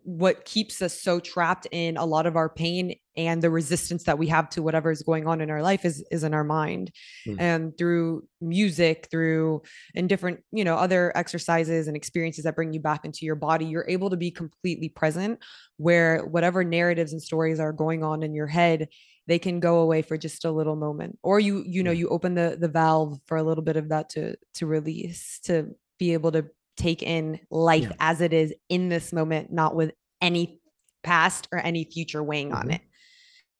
[0.04, 4.18] what keeps us so trapped in a lot of our pain and the resistance that
[4.18, 6.90] we have to whatever is going on in our life is is in our mind.
[7.26, 7.36] Mm.
[7.38, 9.62] and through music through
[9.94, 13.64] and different you know other exercises and experiences that bring you back into your body
[13.64, 15.42] you're able to be completely present
[15.78, 18.88] where whatever narratives and stories are going on in your head
[19.28, 21.18] they can go away for just a little moment.
[21.22, 24.08] Or you you know you open the the valve for a little bit of that
[24.10, 26.46] to to release to be able to
[26.78, 27.92] take in life Yeah.
[28.00, 30.60] as it is in this moment not with any
[31.02, 32.74] past or any future weighing on Mhm.
[32.76, 32.80] it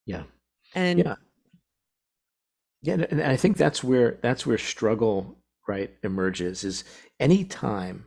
[0.07, 0.25] Yeah.
[0.75, 1.17] and Yeah.
[2.83, 6.85] Yeah, and I think that's where that's where struggle, right, emerges is
[7.19, 8.05] any time,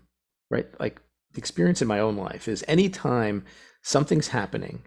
[0.49, 0.67] right?
[0.79, 1.01] Like
[1.33, 3.45] the experience in my own life is any time
[3.83, 4.85] something's happening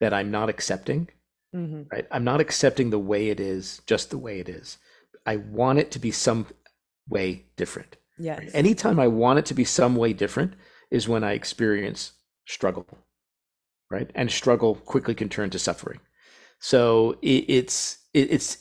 [0.00, 1.08] that I'm not accepting,
[1.54, 1.90] Mhm.
[1.90, 2.06] right?
[2.10, 4.78] I'm not accepting the way it is, just the way it is.
[5.24, 6.46] I want it to be some
[7.08, 7.96] way different.
[8.18, 10.54] Yes Anytime I want it to be some way different
[10.90, 12.12] is when I experience
[12.46, 12.86] struggle,
[13.90, 14.10] right?
[14.14, 16.00] And struggle quickly can turn to suffering.
[16.58, 18.58] So it, it's it, it's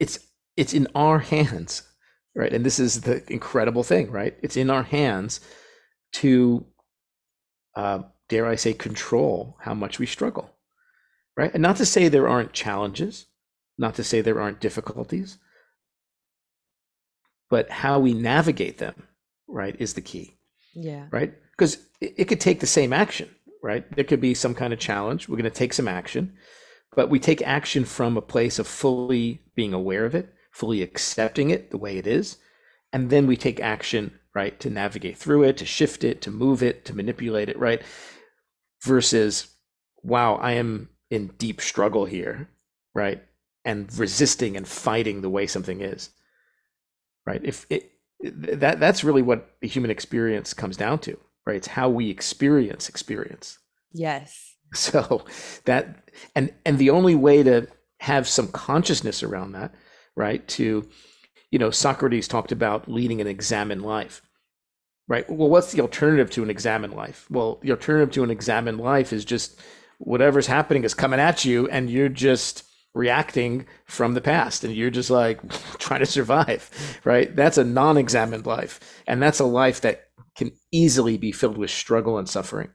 [0.00, 0.18] it's
[0.56, 1.82] it's in our hands,
[2.34, 2.52] right?
[2.52, 4.36] And this is the incredible thing, right?
[4.42, 5.40] It's in our hands
[6.14, 6.66] to,
[7.76, 10.50] uh, dare I say, control how much we struggle,
[11.36, 11.52] right?
[11.52, 13.26] And not to say there aren't challenges,
[13.76, 15.38] not to say there aren't difficulties,
[17.50, 18.94] but how we navigate them,
[19.46, 20.38] right, is the key
[20.74, 21.34] yeah right?
[21.52, 23.28] Because it, it could take the same action,
[23.62, 23.90] right?
[23.94, 25.28] There could be some kind of challenge.
[25.28, 26.36] We're going to take some action,
[26.94, 31.50] but we take action from a place of fully being aware of it, fully accepting
[31.50, 32.38] it the way it is,
[32.92, 36.62] and then we take action, right, to navigate through it, to shift it, to move
[36.62, 37.82] it, to manipulate it, right?
[38.84, 39.48] Versus,
[40.02, 42.48] wow, I am in deep struggle here,
[42.94, 43.22] right?
[43.64, 46.10] And resisting and fighting the way something is,
[47.28, 47.42] right?
[47.44, 51.56] If it, that that's really what the human experience comes down to, right?
[51.56, 53.58] It's how we experience experience.
[53.92, 55.24] yes So
[55.64, 57.68] that and and the only way to
[58.00, 59.74] have some consciousness around that,
[60.16, 60.46] right?
[60.48, 60.88] To
[61.50, 64.22] you know, Socrates talked about leading an examined life.
[65.06, 65.28] Right?
[65.30, 67.26] Well, what's the alternative to an examined life?
[67.30, 69.58] Well, the alternative to an examined life is just
[69.96, 74.90] whatever's happening is coming at you and you're just reacting from the past and you're
[74.90, 75.40] just like
[75.78, 77.34] trying to survive, right?
[77.34, 78.80] That's a non-examined life.
[79.06, 82.70] And that's a life that can easily be filled with struggle and suffering.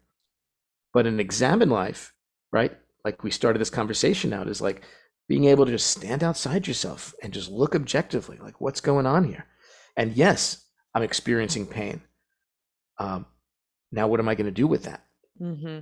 [0.94, 2.14] But an examined life,
[2.52, 2.78] right?
[3.04, 4.84] Like we started this conversation out, is like
[5.28, 9.24] being able to just stand outside yourself and just look objectively, like what's going on
[9.24, 9.46] here.
[9.98, 12.02] And yes, I'm experiencing pain.
[13.00, 13.26] Um,
[13.92, 15.04] now, what am I going to do with that?
[15.42, 15.80] mm-hmm.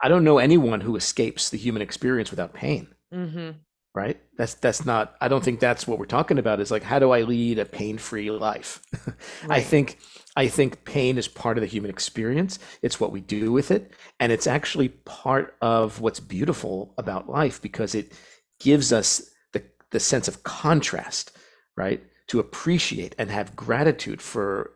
[0.00, 3.58] I don't know anyone who escapes the human experience without pain, Mm-hmm.
[3.98, 4.20] Right?
[4.36, 5.16] That's that's not.
[5.20, 6.60] I don't think that's what we're talking about.
[6.60, 8.80] Is like how do I lead a pain-free life?
[9.50, 9.98] I think
[10.36, 12.60] I think pain is part of the human experience.
[12.80, 17.60] It's what we do with it, and it's actually part of what's beautiful about life
[17.60, 18.12] because it
[18.60, 21.36] gives us the the sense of contrast,
[21.76, 22.00] right?
[22.28, 24.74] To appreciate and have gratitude for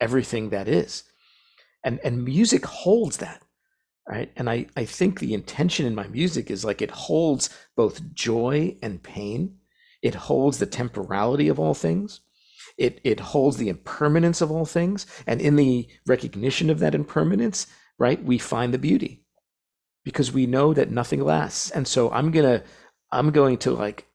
[0.00, 1.04] everything that is,
[1.84, 3.43] and and music holds that,
[4.08, 4.30] right?
[4.36, 8.76] And I I think the intention in my music is like it holds both joy
[8.82, 9.56] and pain.
[10.02, 12.20] It holds the temporality of all things
[12.78, 17.66] It it holds the impermanence of all things, and in the recognition of that impermanence,
[17.98, 19.24] right, we find the beauty
[20.04, 21.70] because we know that nothing lasts.
[21.70, 22.62] And so I'm gonna
[23.12, 24.06] I'm going to like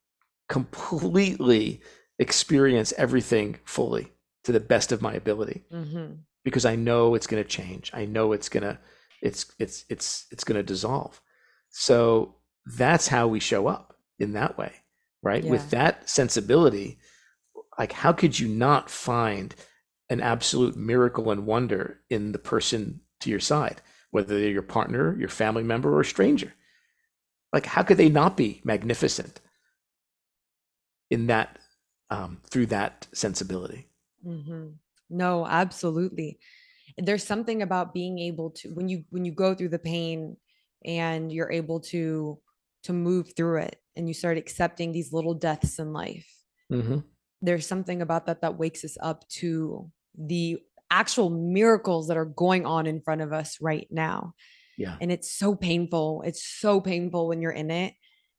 [0.49, 1.81] completely
[2.19, 4.11] experience everything fully
[4.43, 6.13] to the best of my ability Mm-hmm.
[6.43, 7.91] because I know it's going to change.
[7.93, 8.77] I know it's going to
[9.21, 11.21] it's it's it's it's going to dissolve.
[11.69, 14.73] So that's how we show up in that way,
[15.21, 15.43] right?
[15.43, 15.51] Yeah.
[15.51, 16.99] With that sensibility,
[17.77, 19.55] like how could you not find
[20.09, 25.15] an absolute miracle and wonder in the person to your side, whether they're your partner,
[25.17, 26.53] your family member, or a stranger?
[27.53, 29.41] Like how could they not be magnificent
[31.09, 31.59] in that
[32.09, 33.87] um, through that sensibility?
[34.25, 34.69] Mm-hmm.
[35.09, 36.39] No, absolutely.
[36.99, 40.37] There's something about being able to when you when you go through the pain
[40.85, 42.39] and you're able to
[42.83, 46.27] to move through it and you start accepting these little deaths in life.
[46.69, 46.99] hmm
[47.41, 50.59] There's something about that that wakes us up to the
[50.91, 54.33] actual miracles that are going on in front of us right now.
[54.77, 54.95] Yeah.
[55.01, 56.23] And it's so painful.
[56.25, 57.93] It's so painful when you're in it.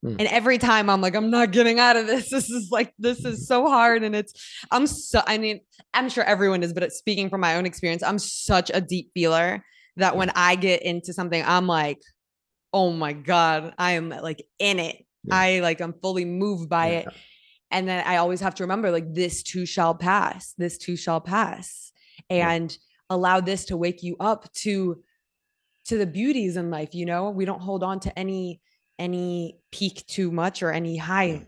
[0.04, 0.16] Mm.
[0.18, 2.30] And every time I'm like, I'm not getting out of this.
[2.30, 4.02] This is like, this is so hard.
[4.02, 4.32] And it's,
[4.70, 5.60] I'm so, I mean,
[5.92, 9.10] I'm sure everyone is, but it's speaking from my own experience, I'm such a deep
[9.12, 9.62] feeler
[9.96, 11.98] that when I get into something, I'm like,
[12.72, 15.04] oh my God, I am like in it.
[15.24, 15.34] Yeah.
[15.36, 16.98] I like, I'm fully moved by Yeah.
[17.00, 17.08] it.
[17.72, 20.54] And then I always have to remember, like, this too shall pass.
[20.58, 21.92] This too shall pass.
[22.28, 22.50] Yeah.
[22.50, 22.76] And
[23.10, 25.02] allow this to wake you up to
[25.86, 28.60] to the beauties in life you know we don't hold on to any
[29.00, 31.46] any peak too much or any high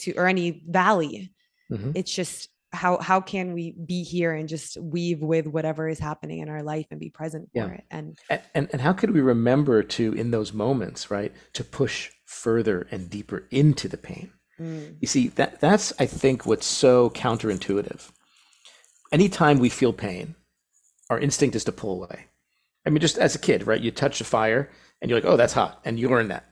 [0.00, 0.48] to or any
[0.80, 1.32] valley
[1.70, 1.92] Mhm.
[1.98, 6.38] it's just how how can we be here and just weave with whatever is happening
[6.40, 9.20] in our life and be present for it and And, and and how could we
[9.34, 14.32] remember to in those moments, right, to push further and deeper into the pain?
[14.60, 18.02] mm, You see, that that's I think what's so counterintuitive.
[19.12, 20.34] Anytime we feel pain,
[21.10, 22.26] our instinct is to pull away.
[22.86, 23.80] I mean, just as a kid, right?
[23.80, 26.44] You touch a fire and you're like, oh, that's hot, and you learn that.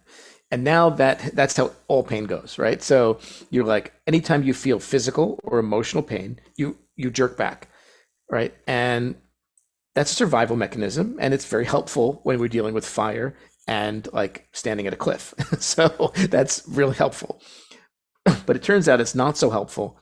[0.51, 2.83] And now that that's how all pain goes, right?
[2.83, 3.21] So
[3.51, 7.69] you're like, anytime you feel physical or emotional pain, you you jerk back,
[8.31, 8.55] right?
[8.67, 9.15] And
[9.95, 13.37] that's a survival mechanism, and it's very helpful when we're dealing with fire
[13.67, 15.35] and like standing at a cliff.
[15.61, 17.41] so that's really helpful.
[18.47, 19.99] But it turns out it's not so helpful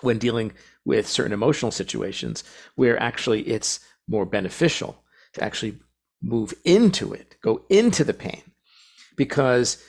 [0.00, 0.52] when dealing
[0.84, 2.44] with certain emotional situations
[2.76, 5.02] where actually it's more beneficial
[5.34, 5.78] to actually
[6.22, 8.42] move into it, go into the pain,
[9.16, 9.82] because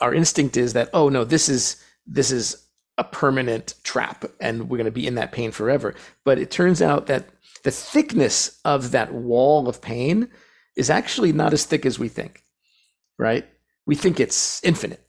[0.00, 2.66] our instinct is that oh no, this is this is
[2.98, 5.94] a permanent trap, and we're going to be in that pain forever.
[6.24, 7.28] But it turns out that
[7.64, 10.28] the thickness of that wall of pain
[10.76, 12.42] is actually not as thick as we think,
[13.18, 13.46] right?
[13.86, 15.04] We think it's infinite,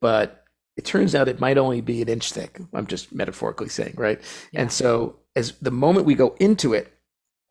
[0.00, 0.44] but
[0.76, 2.60] it turns out it might only be an inch thick.
[2.72, 4.20] I'm just metaphorically saying, right?
[4.52, 4.62] Yeah.
[4.62, 6.92] And so, as the moment we go into it,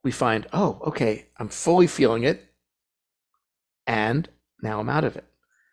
[0.03, 2.43] we find, oh, okay, I'm fully feeling it,
[3.85, 4.29] and
[4.61, 5.25] now I'm out of it,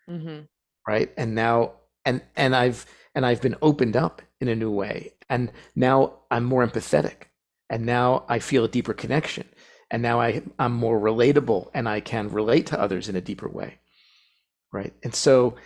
[0.08, 0.48] mhm,
[0.88, 1.12] right?
[1.16, 1.72] And now,
[2.04, 6.44] and and I've and I've been opened up in a new way, and now I'm
[6.44, 7.28] more empathetic,
[7.70, 9.48] and now I feel a deeper connection,
[9.90, 13.48] and now I I'm more relatable, and I can relate to others in a deeper
[13.48, 13.78] way,
[14.72, 14.92] right?
[15.02, 15.56] And so,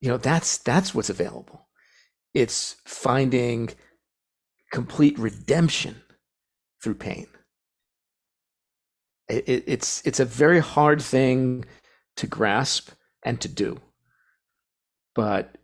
[0.00, 1.68] you know, that's that's what's available.
[2.34, 3.70] It's finding
[4.72, 6.02] complete redemption
[6.82, 7.26] through pain.
[9.28, 11.64] It, it's it's a very hard thing
[12.16, 12.90] to grasp
[13.24, 13.80] and to do.
[15.18, 15.58] But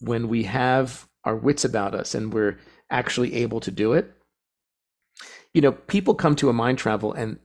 [0.00, 2.58] when we have our wits about us and we're
[2.90, 4.12] actually able to do it,
[5.54, 7.38] you know, people come to a MindTravel and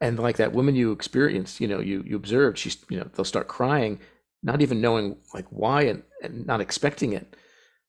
[0.00, 3.26] and like that woman you experienced, you know, you you observed, she's you know, they'll
[3.26, 4.00] start crying,
[4.42, 7.36] not even knowing like why and, and not expecting it.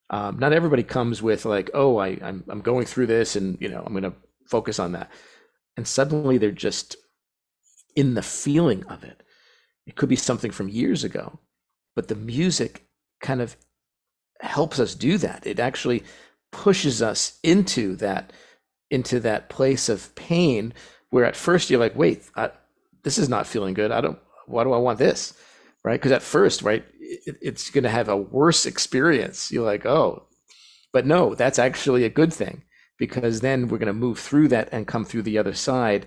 [0.10, 3.70] Um, not everybody comes with like, oh, I, I'm I'm going through this and you
[3.70, 4.16] know, I'm gonna
[4.48, 5.10] focus on that.
[5.78, 6.98] And suddenly they're just
[7.96, 9.24] in the feeling of it.
[9.86, 11.40] It could be something from years ago,
[11.96, 12.87] but the music
[13.22, 13.58] kind of
[14.42, 15.46] helps us do that.
[15.46, 16.04] It actually
[16.52, 18.32] pushes us into that
[18.90, 20.74] into that place of pain
[21.10, 22.52] where at first you're like, wait, I,
[23.04, 23.92] this is not feeling good.
[23.92, 24.20] I don't.
[24.46, 25.34] Why do I want this?
[25.84, 26.00] Right?
[26.00, 29.52] Because at first, right, it, it's going to have a worse experience.
[29.52, 30.28] You're like, oh,
[30.94, 32.64] but no, that's actually a good thing
[32.98, 36.06] because then we're going to move through that and come through the other side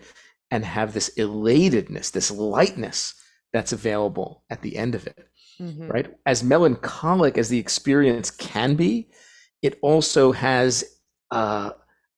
[0.50, 3.14] and have this elatedness, this lightness
[3.52, 5.29] that's available at the end of it
[5.60, 5.88] mhm.
[5.92, 6.14] right?
[6.26, 9.10] As melancholic as the experience can be,
[9.62, 10.84] it also has
[11.30, 11.70] uh,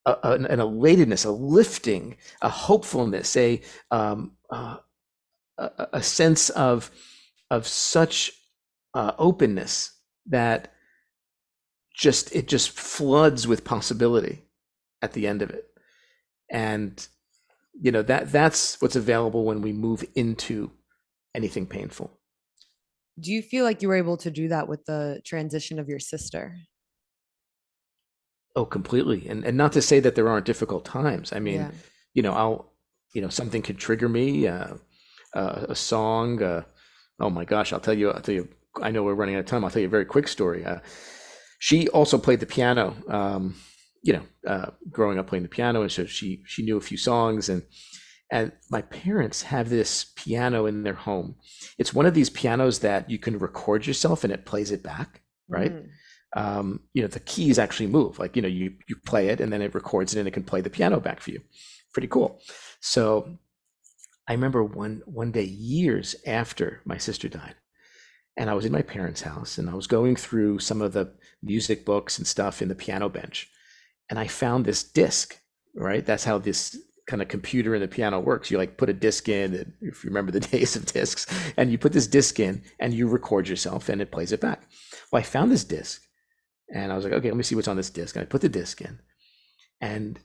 [0.05, 3.61] a, an, an elatedness, a lifting, a hopefulness, a
[3.91, 4.77] um, uh,
[5.57, 6.91] a, a sense of
[7.49, 8.31] of such
[8.93, 9.91] uh, openness
[10.27, 10.73] that
[11.95, 14.41] just it just floods with possibility
[15.01, 15.65] at the end of it.
[16.49, 17.05] And
[17.79, 20.71] you know that that's what's available when we move into
[21.35, 22.11] anything painful.
[23.19, 25.99] Do you feel like you were able to do that with the transition of your
[25.99, 26.55] sister?
[28.55, 29.27] Oh, completely.
[29.27, 31.33] And and not to say that there aren't difficult times.
[31.33, 31.71] I mean, Yeah.
[32.13, 32.71] you know, I'll,
[33.13, 34.75] you know, something could trigger me, uh,
[35.33, 36.41] uh, a song.
[36.41, 36.63] Uh,
[37.19, 38.47] oh my gosh, I'll tell you, I'll tell you.
[38.81, 39.63] I know we're running out of time.
[39.63, 40.65] I'll tell you a very quick story.
[40.65, 40.79] Uh,
[41.59, 42.95] she also played the piano.
[43.07, 43.55] Um,
[44.01, 46.97] you know, uh, growing up playing the piano, and so she she knew a few
[46.97, 47.49] songs.
[47.49, 47.63] And
[48.33, 51.35] and my parents have this piano in their home.
[51.77, 55.21] It's one of these pianos that you can record yourself and it plays it back,
[55.47, 55.71] right?
[55.71, 55.89] Mm.
[56.35, 58.17] um, you know, the keys actually move.
[58.17, 60.43] Like, you know, you you play it and then it records it and it can
[60.43, 61.41] play the piano back for you.
[61.93, 62.41] Pretty cool.
[62.81, 63.37] So
[64.27, 67.55] I remember one one day years after my sister died,
[68.35, 71.13] and I was in my parents' house and I was going through some of the
[71.43, 73.47] music books and stuff in the piano bench,
[74.09, 75.37] and I found this disc.
[75.75, 76.77] Right, that's how this
[77.07, 78.49] kind of computer in the piano works.
[78.49, 81.25] You like put a disc in, if you remember the days of discs,
[81.57, 84.63] and you put this disc in and you record yourself and it plays it back.
[85.11, 86.03] Well, I found this disc
[86.73, 88.15] and I was like, okay, let me see what's on this disc.
[88.15, 88.99] And I put the disc in,
[89.79, 90.19] and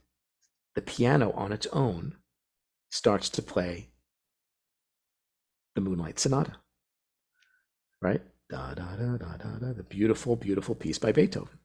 [0.75, 2.17] the piano on its own
[2.91, 3.91] starts to play
[5.75, 6.57] the Moonlight Sonata,
[8.01, 8.23] right?
[8.49, 11.59] Da da da da da da, the beautiful, beautiful piece by Beethoven.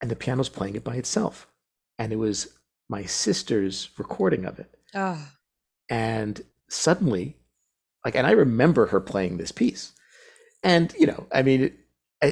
[0.00, 1.48] And the piano's playing it by itself.
[1.98, 2.59] And it was
[2.90, 4.76] my sister's recording of it.
[4.94, 5.36] Ah,
[5.88, 7.36] And suddenly,
[8.04, 9.92] like, and I remember her playing this piece.
[10.62, 11.74] And, you know, I mean, it,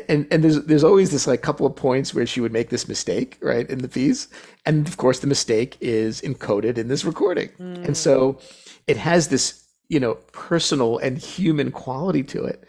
[0.09, 2.89] and and there's there's always this like couple of points where she would make this
[2.89, 4.29] mistake right in the piece
[4.67, 7.83] and of course the mistake is encoded in this recording mm.
[7.87, 8.39] and so
[8.87, 12.69] it has this you know personal and human quality to it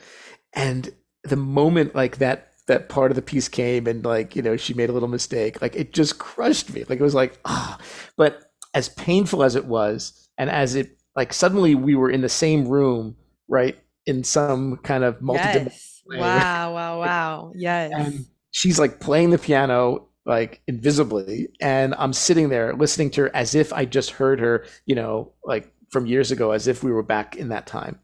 [0.54, 0.94] and
[1.24, 4.76] the moment like that that part of the piece came and like you know she
[4.76, 7.80] made a little mistake like it just crushed me like it was like ah
[8.16, 12.30] but as painful as it was and as it like suddenly we were in the
[12.30, 13.16] same room
[13.48, 16.02] right in some kind of multi yes.
[16.06, 17.52] Wow, wow, wow.
[17.56, 17.92] Yes.
[17.96, 23.36] and she's like playing the piano like invisibly and i'm sitting there listening to her
[23.36, 26.92] as if i just heard her you know like from years ago as if we
[26.92, 28.00] were back in that time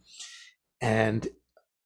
[0.81, 1.27] and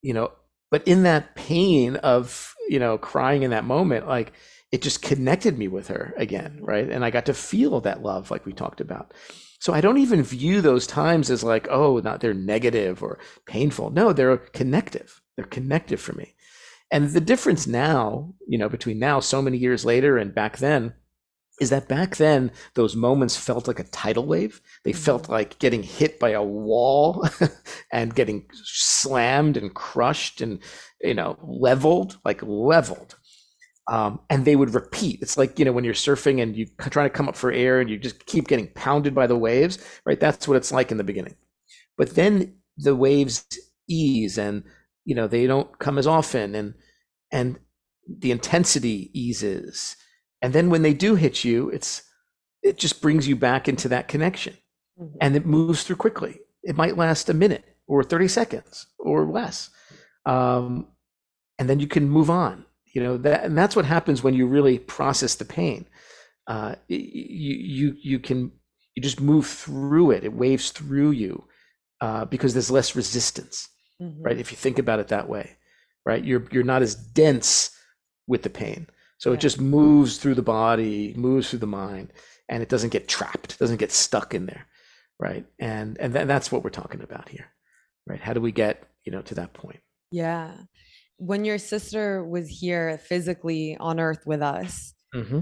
[0.02, 0.32] you know
[0.72, 4.34] but in that pain of you know crying in that moment like
[4.72, 6.90] it just connected me with her again right?
[6.90, 9.14] And i got to feel that love like we talked about.
[9.60, 13.90] So i don't even view those times as like oh not they're negative or painful.
[13.92, 15.22] No they're connective.
[15.36, 16.36] They're connective for me.
[16.92, 20.94] And the difference now you know between now so many years later and back then
[21.60, 24.62] is that back then those moments felt like a tidal wave.
[24.84, 27.28] They felt like getting hit by a wall
[27.92, 30.60] and getting slammed and crushed and
[31.02, 33.16] you know leveled like leveled.
[33.88, 35.20] Um, and they would repeat.
[35.22, 37.80] It's like you know when you're surfing and you're trying to come up for air
[37.82, 40.20] and you just keep getting pounded by the waves right?
[40.20, 41.36] That's what it's like in the beginning.
[41.98, 43.46] But then the waves
[43.90, 44.64] ease and
[45.06, 46.74] you know they don't come as often and
[47.32, 47.60] and
[48.08, 49.96] the intensity eases
[50.42, 52.04] and then when they do hit you it's
[52.62, 54.56] it just brings you back into that connection.
[55.00, 55.16] Mhm.
[55.22, 56.42] and it moves through quickly.
[56.64, 59.70] It might last a minute or 30 seconds or less.
[60.26, 60.88] Um,
[61.58, 62.66] and then you can move on.
[62.94, 65.86] You know that and that's what happens when you really process the pain.
[66.48, 68.52] Uh, you you you can
[68.96, 70.24] you just move through it.
[70.26, 71.46] It waves through you
[72.02, 73.70] uh, because there's less resistance
[74.02, 74.18] Mhm.
[74.26, 74.38] right?
[74.40, 75.56] If you think about it that way
[76.06, 76.24] right?
[76.26, 77.72] You're you're not as dense
[78.28, 78.88] with the pain
[79.20, 79.36] so Yeah.
[79.36, 82.12] it just moves through the body moves through the mind
[82.50, 84.66] and it doesn't get trapped doesn't get stuck in there
[85.20, 87.48] right and and tha- that's what we're talking about here
[88.08, 89.80] right how do we get you know to that point
[90.12, 90.50] Yeah.
[91.18, 95.42] When your sister was here physically on earth with us, mm-hmm.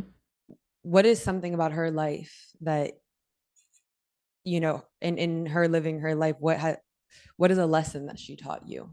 [0.81, 2.93] what is something about her life that
[4.43, 6.79] you know, in in her living her life, what had
[7.37, 8.89] what is a lesson that she taught you?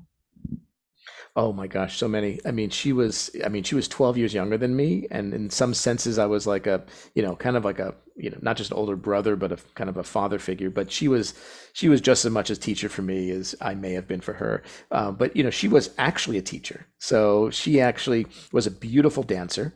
[1.36, 2.38] Oh my gosh, so many.
[2.44, 5.08] I mean, she was, I mean, she was 12 years younger than me.
[5.10, 8.30] And in some senses, I was like a, you know, kind of like a, you
[8.30, 10.70] know, not just an older brother, but a kind of a father figure.
[10.70, 11.34] But she was,
[11.72, 14.34] she was just as much a teacher for me as I may have been for
[14.34, 14.62] her.
[14.92, 16.86] Uh, but, you know, she was actually a teacher.
[16.98, 19.74] So she actually was a beautiful dancer.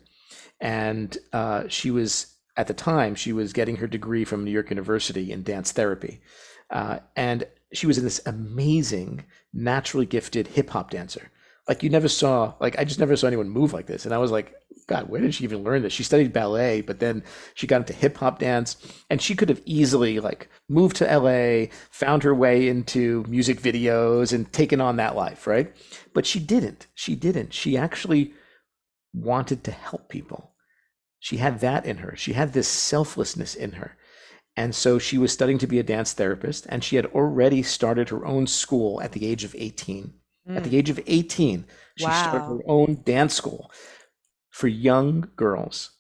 [0.60, 4.70] And uh, she was, at the time, she was getting her degree from New York
[4.70, 6.20] University in dance therapy.
[6.70, 11.30] Uh, and she was this amazing, naturally gifted hip hop dancer.
[11.66, 14.06] Like you never saw like i just never saw anyone move like this.
[14.06, 14.54] And i was like
[14.86, 15.92] god where did she even learn this?
[15.92, 17.22] She studied ballet but then
[17.54, 18.76] she got into hip hop dance
[19.10, 24.32] and she could have easily like moved to la found her way into music videos
[24.32, 25.74] and taken on that life right?
[26.14, 26.86] But she didn't.
[26.94, 27.52] She didn't.
[27.52, 28.32] She actually
[29.12, 30.52] wanted to help people.
[31.18, 32.16] She had that in her.
[32.16, 33.96] She had this selflessness in her.
[34.58, 38.08] And so she was studying to be a dance therapist, and she had already started
[38.08, 40.12] her own school at the age of 18.
[40.48, 40.56] Mm.
[40.56, 40.78] At the mm.
[40.78, 41.64] age of 18,
[41.96, 42.22] she wow.
[42.22, 43.70] started her own dance school
[44.50, 45.92] for young girls.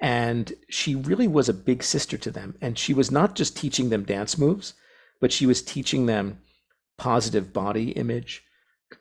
[0.00, 2.56] And she really was a big sister to them.
[2.62, 4.72] And she was not just teaching them dance moves,
[5.20, 6.40] but she was teaching them
[6.96, 8.42] positive body image,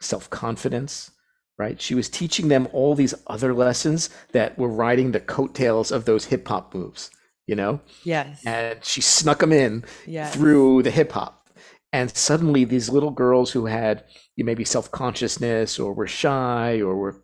[0.01, 1.11] self confidence,
[1.57, 1.81] right?
[1.81, 6.25] She was teaching them all these other lessons that were riding the coattails of those
[6.25, 7.09] hip hop moves,
[7.47, 7.81] you know?
[8.03, 8.45] Yes.
[8.45, 10.33] And she snuck them in yes.
[10.33, 11.37] through the hip hop.
[11.93, 14.05] And suddenly, these little girls who had
[14.35, 17.21] you know, maybe self consciousness or were shy or were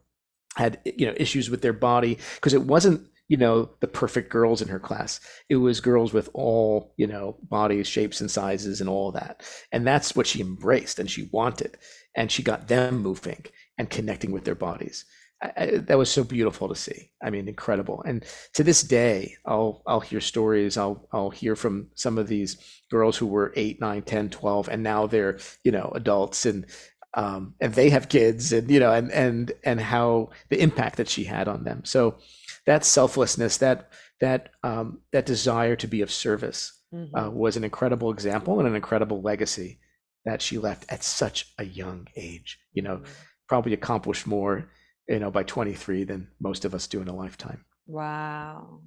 [0.58, 4.62] had you know issues with their body because it wasn't you know the perfect girls
[4.62, 5.20] in her class
[5.50, 9.86] it was girls with all you know bodies shapes and sizes and all that and
[9.86, 11.78] that's what she embraced and she wanted
[12.16, 13.46] and she got them moving
[13.78, 15.06] and connecting with their bodies
[15.42, 19.36] I, I, that was so beautiful to see i mean incredible and to this day
[19.46, 22.58] i'll i'll hear stories i'll i'll hear from some of these
[22.90, 26.66] girls who were 8 9 10 12 and now they're you know adults and
[27.14, 31.10] um, and they have kids and you know and and and how the impact that
[31.10, 32.18] she had on them so
[32.66, 33.90] that selflessness that
[34.20, 37.16] that um, that desire to be of service mm-hmm.
[37.16, 39.80] uh, was an incredible example and an incredible legacy
[40.26, 43.12] that she left at such a young age you know mm-hmm.
[43.48, 44.70] probably accomplished more
[45.08, 48.82] you know by 23 than most of us do in a lifetime wow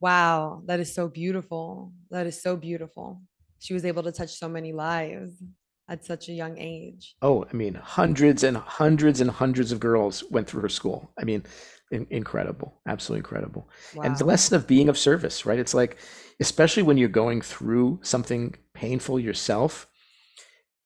[0.00, 3.22] wow that is so beautiful that is so beautiful
[3.58, 5.42] she was able to touch so many lives
[5.88, 7.14] at such a young age.
[7.22, 11.10] Oh, I mean, hundreds and hundreds and hundreds of girls went through her school.
[11.18, 11.44] I mean,
[11.90, 13.68] in, incredible, absolutely incredible.
[13.94, 14.04] Wow.
[14.04, 15.58] And the lesson of being of service, right?
[15.58, 15.98] It's like,
[16.40, 19.86] especially when you're going through something painful yourself,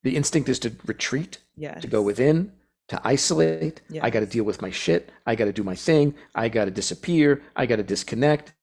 [0.03, 1.81] the instinct is to retreat, yes.
[1.83, 2.53] to go within,
[2.89, 3.83] to isolate.
[3.89, 4.03] Yes.
[4.03, 5.11] I got to deal with my shit.
[5.27, 6.15] I got to do my thing.
[6.35, 7.43] I got to disappear.
[7.55, 8.55] I got to disconnect.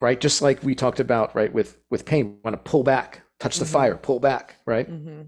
[0.00, 0.20] Right?
[0.20, 3.58] Just like we talked about, right, with with pain, we want to pull back, touch
[3.58, 3.72] the mm-hmm.
[3.72, 4.90] fire, pull back, right?
[4.90, 5.22] Mm-hmm.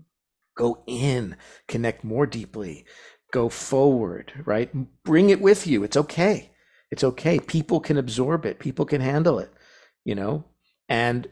[0.57, 1.37] Go in,
[1.69, 2.85] connect more deeply,
[3.33, 4.71] go forward, right?
[5.05, 5.85] Bring it with you.
[5.85, 6.51] It's okay.
[6.91, 7.39] It's okay.
[7.39, 9.53] People can absorb it, people can handle it,
[10.05, 10.45] you know?
[10.89, 11.29] And,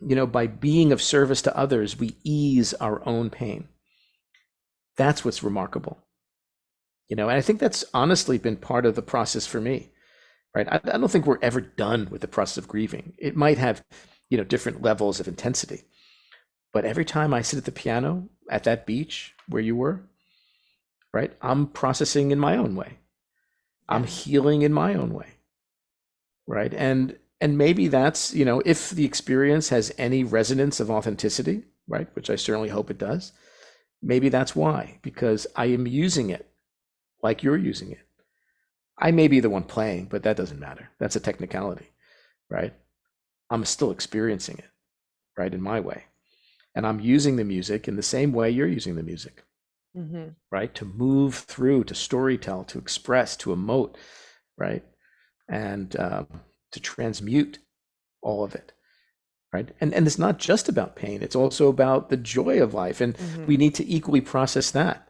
[0.00, 3.68] you know, by being of service to others, we ease our own pain.
[4.96, 5.98] That's what's remarkable.
[7.08, 9.90] You know, and I think that's honestly been part of the process for me,
[10.54, 10.66] right?
[10.68, 13.14] I, I don't think we're ever done with the process of grieving.
[13.18, 13.82] It might have
[14.32, 15.82] you know different levels of intensity
[16.72, 20.00] but every time i sit at the piano at that beach where you were
[21.12, 22.98] right i'm processing in my own way
[23.90, 25.26] i'm healing in my own way
[26.46, 31.64] right and and maybe that's you know if the experience has any resonance of authenticity
[31.86, 33.32] right which i certainly hope it does
[34.02, 36.50] maybe that's why because i am using it
[37.22, 38.06] like you're using it
[38.98, 41.88] i may be the one playing but that doesn't matter that's a technicality
[42.50, 42.74] right
[43.52, 44.70] I'm still experiencing it,
[45.36, 46.04] right, in my way.
[46.74, 49.44] And I'm using the music in the same way you're using the music,
[49.94, 50.30] mm-hmm.
[50.50, 50.74] right?
[50.74, 53.96] To move through, to storytell, to express, to emote,
[54.56, 54.82] right?
[55.50, 57.58] And um, to transmute
[58.22, 58.72] all of it,
[59.52, 59.68] right?
[59.80, 63.00] And, and it's not just about pain, it's also about the joy of life.
[63.00, 63.46] And mm-hmm.
[63.46, 65.08] we need to equally process that,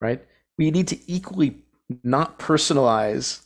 [0.00, 0.24] right?
[0.58, 1.62] We need to equally
[2.02, 3.44] not personalize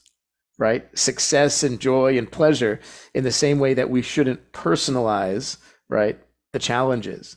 [0.58, 0.86] right?
[0.98, 2.80] Success and joy and pleasure
[3.14, 5.56] in the same way that we shouldn't personalize,
[5.88, 6.18] right?
[6.52, 7.36] The challenges,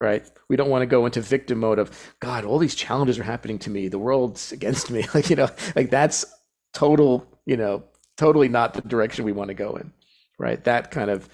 [0.00, 0.28] right?
[0.48, 3.58] We don't want to go into victim mode of, God, all these challenges are happening
[3.60, 3.88] to me.
[3.88, 5.06] The world's against me.
[5.14, 6.24] Like, you know, like that's
[6.72, 7.84] total, you know,
[8.16, 9.92] totally not the direction we want to go in,
[10.38, 10.62] right?
[10.64, 11.28] That kind of,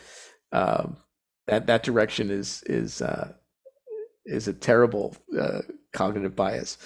[0.52, 0.96] um,
[1.46, 3.32] that, that direction is, is, uh,
[4.24, 5.62] is a terrible uh,
[5.92, 6.78] cognitive bias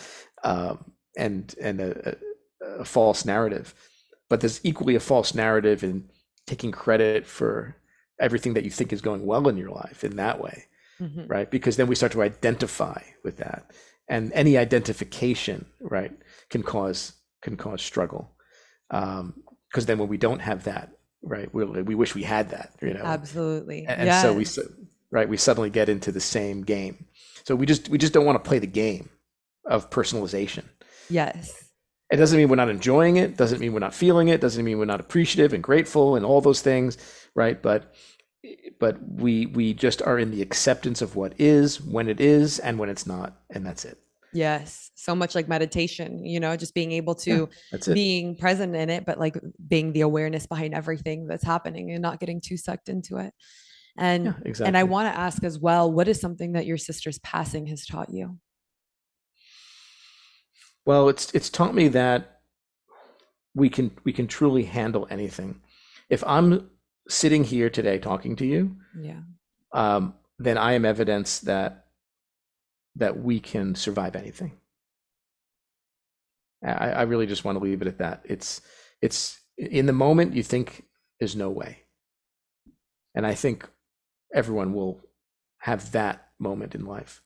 [0.42, 2.16] um, and, and a,
[2.62, 3.74] a, a false narrative.
[4.30, 6.08] But there's equally a false narrative in
[6.46, 7.76] taking credit for
[8.20, 10.66] everything that you think is going well in your life in that way
[11.00, 11.26] mm-hmm.
[11.26, 11.50] right?
[11.50, 13.70] Because then we start to identify with that.
[14.08, 16.12] And any identification right
[16.50, 18.32] can cause can cause struggle
[18.90, 19.34] because um,
[19.86, 20.93] then when we don't have that
[21.24, 24.22] right we, we wish we had that you know absolutely and, and yes.
[24.22, 24.46] so we
[25.10, 27.06] right we suddenly get into the same game
[27.44, 29.08] so we just we just don't want to play the game
[29.64, 30.64] of personalization
[31.08, 31.64] yes
[32.10, 34.78] it doesn't mean we're not enjoying it, doesn't mean we're not feeling it, doesn't mean
[34.78, 36.98] we're not appreciative and grateful and all those things,
[37.34, 37.60] right?
[37.60, 37.94] But
[38.78, 42.78] but we we just are in the acceptance of what is when it is and
[42.78, 43.98] when it's not and that's it.
[44.34, 48.90] Yes, so much like meditation, you know, just being able to yeah, being present in
[48.90, 49.36] it, but like
[49.68, 53.32] being the awareness behind everything that's happening and not getting too sucked into it.
[53.96, 54.68] And yeah, exactly.
[54.68, 57.86] and I want to ask as well, what is something that your sister's passing has
[57.86, 58.38] taught you?
[60.84, 62.40] Well, it's it's taught me that
[63.54, 65.60] we can we can truly handle anything.
[66.10, 66.70] If I'm
[67.08, 69.20] sitting here today talking to you, Yeah.
[69.72, 71.83] um, then I am evidence that
[72.96, 74.52] that we can survive anything.
[76.64, 78.22] I, I really just want to leave it at that.
[78.24, 78.60] It's
[79.02, 80.84] it's in the moment you think
[81.18, 81.80] there's no way,
[83.14, 83.68] and I think
[84.32, 85.00] everyone will
[85.58, 87.20] have that moment in life,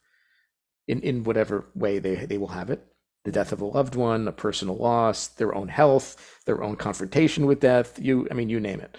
[0.87, 2.85] in in whatever way they they will have it.
[3.25, 7.45] The death of a loved one, a personal loss, their own health, their own confrontation
[7.45, 7.99] with death.
[8.01, 8.97] You, I mean, you name it.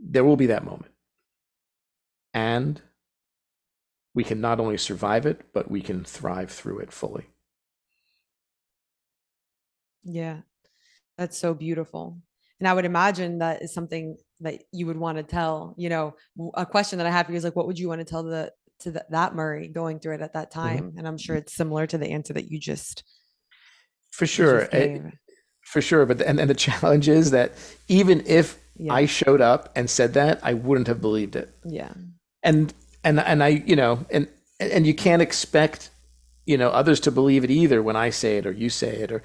[0.00, 0.92] There will be that moment,
[2.34, 2.80] and
[4.14, 7.26] we can not only survive it, but we can thrive through it fully.
[10.04, 10.38] Yeah.
[11.16, 12.18] That's so beautiful.
[12.58, 16.14] And I would imagine that is something that you would want to tell, you know,
[16.54, 18.22] a question that I have for you is like, what would you want to tell
[18.22, 20.68] the to the, that Murray going through it at that mm-hmm.
[20.68, 20.94] time?
[20.96, 23.04] And I'm sure it's similar to the answer that you just,
[24.10, 25.12] For sure, just gave.
[25.62, 26.06] for sure.
[26.06, 27.52] But the, and, and the challenge is that
[27.88, 28.94] even if Yeah.
[28.94, 31.54] I showed up and said that, I wouldn't have believed it.
[31.64, 31.92] Yeah.
[32.42, 32.72] And
[33.04, 34.28] and and I, you know, and
[34.60, 35.90] and you can't expect,
[36.46, 39.12] you know, others to believe it either when I say it or you say it
[39.12, 39.22] or.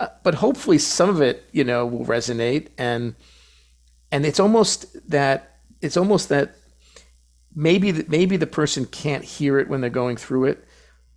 [0.00, 3.16] Uh, but hopefully, some of it, you know, will resonate and
[4.12, 6.54] and it's almost that it's almost that
[7.54, 10.64] maybe the, maybe the person can't hear it when they're going through it,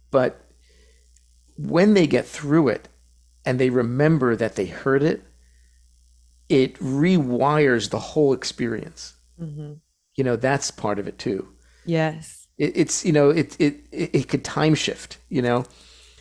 [0.10, 0.46] but
[1.58, 2.88] when they get through it
[3.46, 5.24] and they remember that they heard it,
[6.50, 9.14] it rewires the whole experience.
[9.38, 9.74] hmm
[10.16, 11.48] You know, that's part of it too.
[11.86, 12.48] Yes.
[12.58, 15.18] It, it's you know, it, it it it could time shift.
[15.30, 15.66] You know,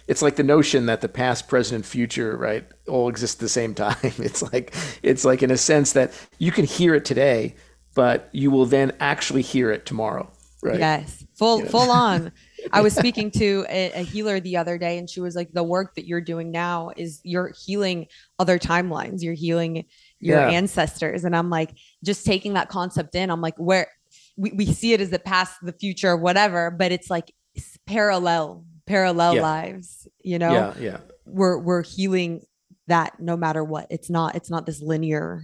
[0.09, 3.75] it's like the notion that the past, present, future, right, all exist at the same
[3.75, 3.97] time.
[4.03, 7.57] It's like it's like in a sense that you can hear it today,
[7.95, 10.31] but you will then actually hear it tomorrow,
[10.63, 10.79] right?
[10.79, 11.25] Yes.
[11.39, 11.71] Full, Yeah.
[11.71, 12.33] full on.
[12.73, 15.63] I was speaking to a, a healer the other day and she was like, the
[15.65, 18.07] work that you're doing now is you're healing
[18.39, 19.23] other timelines.
[19.23, 19.87] You're healing
[20.19, 20.51] your Yeah.
[20.51, 21.25] ancestors.
[21.25, 21.71] And I'm like,
[22.05, 23.89] just taking that concept in, I'm like, where
[24.41, 28.65] we, we see it as the past, the future, whatever, but it's like it's parallel,
[28.87, 29.43] parallel Yeah.
[29.43, 30.97] lives, you know, Yeah, yeah,
[31.27, 32.43] we're, we're healing
[32.87, 33.87] that no matter what.
[33.91, 35.43] It's not, it's not this linear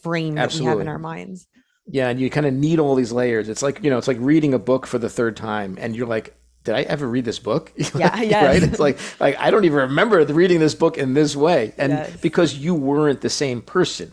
[0.00, 1.46] frame that we have in our minds.
[1.86, 2.08] yeah.
[2.08, 3.48] And you kind of need all these layers.
[3.48, 6.06] It's like you know, it's like reading a book for the third time, and you're
[6.06, 7.72] like, did I ever read this book?
[7.94, 8.44] Yeah, yes.
[8.44, 8.62] right.
[8.62, 12.16] It's like like I don't even remember reading this book in this way, and Yes.
[12.20, 14.12] because you weren't the same person,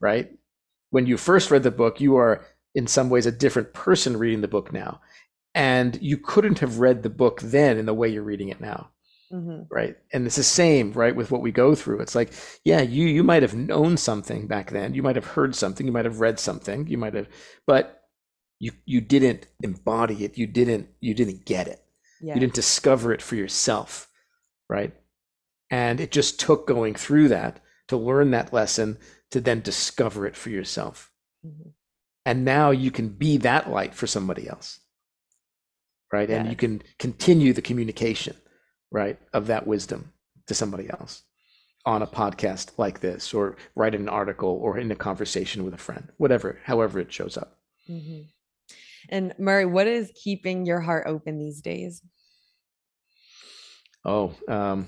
[0.00, 0.30] right?
[0.90, 2.44] When you first read the book, you are
[2.74, 5.00] in some ways a different person reading the book now,
[5.54, 8.90] and you couldn't have read the book then in the way you're reading it now.
[9.32, 9.66] Mhm.
[9.70, 9.96] right?
[10.12, 12.00] And it's the same right with what we go through.
[12.00, 12.32] It's like
[12.64, 14.94] yeah you you might have known something back then.
[14.94, 15.86] You might have heard something.
[15.86, 16.86] You might have read something.
[16.86, 17.28] You might have
[17.66, 18.02] but
[18.60, 20.38] you you didn't embody it.
[20.38, 21.80] You didn't you didn't get it.
[22.20, 22.34] Yeah.
[22.34, 24.08] you didn't discover it for yourself
[24.68, 24.94] right?
[25.70, 28.98] And it just took going through that to learn that lesson
[29.30, 31.10] to then discover it for yourself.
[31.44, 31.72] Mhm.
[32.26, 34.80] And now you can be that light for somebody else
[36.12, 38.36] right and you can continue the communication
[38.90, 40.12] right of that wisdom
[40.46, 41.22] to somebody else
[41.86, 45.78] on a podcast like this or write an article or in a conversation with a
[45.78, 48.28] friend whatever however it shows up Mhm.
[49.10, 52.00] And Murray, what is keeping your heart open these days?
[54.06, 54.86] oh um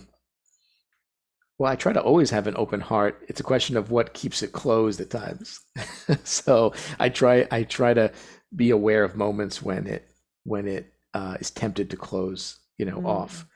[1.58, 3.22] well i try to always have an open heart.
[3.28, 5.60] It's a question of what keeps it closed at times.
[6.24, 8.12] So i try i try to
[8.54, 10.02] be aware of moments when it
[10.44, 13.06] when it uh, is tempted to close you know Mm.
[13.06, 13.46] off.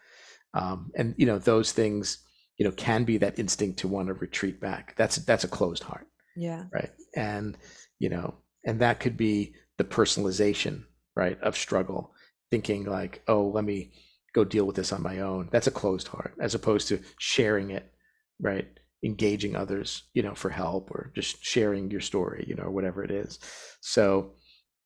[0.54, 2.18] Um, and you know those things
[2.58, 4.94] you know can be that instinct to want to retreat back.
[4.96, 6.06] That's that's a closed heart
[6.36, 6.64] Yeah.
[6.72, 6.90] right?
[7.16, 7.56] And
[7.98, 8.34] you know
[8.66, 12.12] and that could be the personalization right of struggle.
[12.50, 13.92] Thinking like oh let me
[14.34, 17.70] go deal with this on my own that's a closed heart as opposed to sharing
[17.70, 17.92] it
[18.40, 18.68] right
[19.04, 23.02] engaging others you know for help or just sharing your story you know or whatever
[23.02, 23.38] it is
[23.80, 24.32] so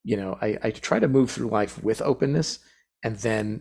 [0.05, 2.61] you know i, I try to move through life with openness
[3.03, 3.61] and then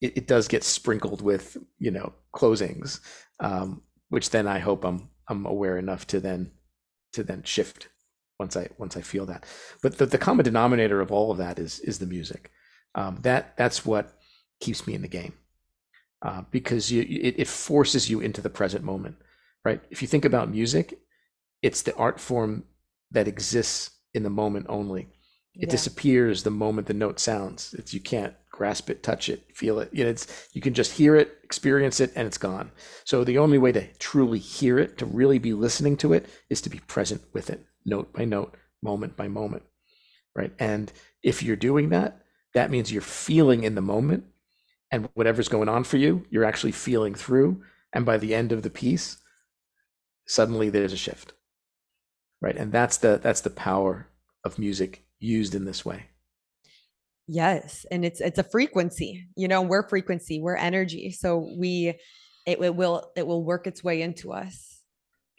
[0.00, 3.00] it, it does get sprinkled with you know closings
[3.40, 6.52] um, which then i hope i'm i'm aware enough to then
[7.12, 7.88] to then shift
[8.38, 9.44] once I once I feel that.
[9.82, 12.50] But the, the common denominator of all of that is is the music.
[12.94, 14.17] Um, that that's what
[14.60, 15.34] keeps me in the game
[16.22, 19.16] uh, because you it, it forces you into the present moment,
[19.64, 19.80] right?
[19.90, 20.98] If you think about music,
[21.62, 22.64] it's the art form
[23.10, 25.08] that exists in the moment only.
[25.60, 25.70] It Yeah.
[25.70, 27.74] disappears the moment the note sounds.
[27.74, 29.90] It's you can't grasp it, touch it, feel it.
[29.92, 32.70] You know, it's you can just hear it, experience it, and it's gone.
[33.04, 36.60] So the only way to truly hear it, to really be listening to it, is
[36.62, 39.62] to be present with it, note by note, moment by moment,
[40.34, 40.52] right?
[40.58, 42.22] And if you're doing that,
[42.54, 44.24] that means you're feeling in the moment,
[44.90, 47.62] and whatever's going on for you, you're actually feeling through.
[47.92, 49.18] And by the end of the piece,
[50.26, 51.32] suddenly there's a shift.
[52.40, 52.56] Right?
[52.56, 54.08] And that's the that's the power
[54.44, 56.06] of music used in this way.
[57.26, 59.26] Yes, and it's it's a frequency.
[59.36, 61.10] You know, we're frequency, we're energy.
[61.10, 61.94] So we
[62.46, 64.82] it, it will it will work its way into us.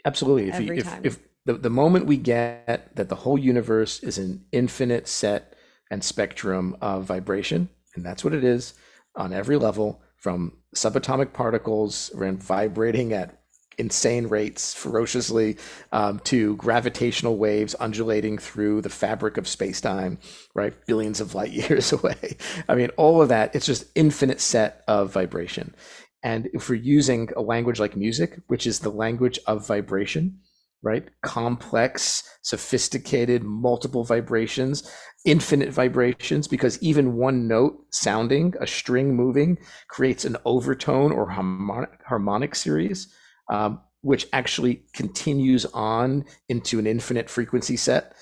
[0.05, 0.49] Absolutely.
[0.49, 4.45] If, you, if, if the, the moment we get that the whole universe is an
[4.51, 5.55] infinite set
[5.89, 8.73] and spectrum of vibration, and that's what it is
[9.15, 13.39] on every level, from subatomic particles vibrating at
[13.79, 15.57] insane rates ferociously
[15.93, 20.19] um, to gravitational waves undulating through the fabric of space-time
[20.53, 20.73] right?
[20.85, 22.35] Billions of light years away.
[22.67, 25.73] I mean all of that it's just infinite set of vibration.
[26.21, 30.39] And if we're using a language like music which is the language of vibration
[30.81, 34.89] right complex sophisticated multiple vibrations
[35.25, 39.57] infinite vibrations because even one note sounding a string moving
[39.89, 43.13] creates an overtone or harmonic, harmonic series
[43.49, 48.13] um, which actually continues on into an infinite frequency set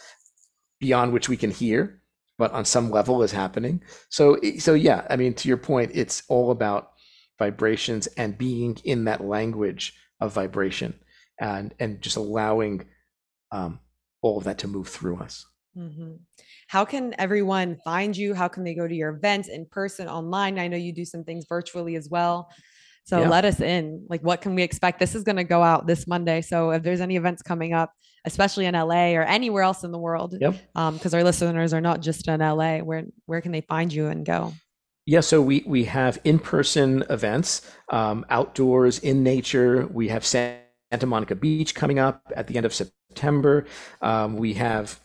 [0.80, 2.02] beyond which we can hear,
[2.38, 3.82] but on some level is happening.
[4.10, 6.92] So, so yeah, I mean, to your point, it's all about
[7.40, 11.00] vibrations and being in that language of vibration
[11.39, 12.85] and and just allowing
[13.51, 13.80] um,
[14.22, 15.45] all of that to move through us.
[15.77, 16.15] Mm-hmm.
[16.68, 18.34] How can everyone find you?
[18.34, 20.57] How can they go to your events in person, online?
[20.59, 22.49] I know you do some things virtually as well.
[23.05, 23.30] So yeah.
[23.30, 24.05] let us in.
[24.09, 24.99] Like, what can we expect?
[24.99, 26.41] This is going to go out this Monday.
[26.41, 27.93] So if there's any events coming up,
[28.26, 30.55] especially in LA or anywhere else in the world, yep.
[30.73, 34.07] because um, our listeners are not just in LA, where where can they find you
[34.07, 34.53] and go?
[35.05, 39.88] Yeah, so we we have in-person events, um, outdoors in nature.
[39.88, 40.26] We have
[40.91, 43.65] Santa Monica Beach coming up at the end of September.
[44.01, 44.99] Um, we have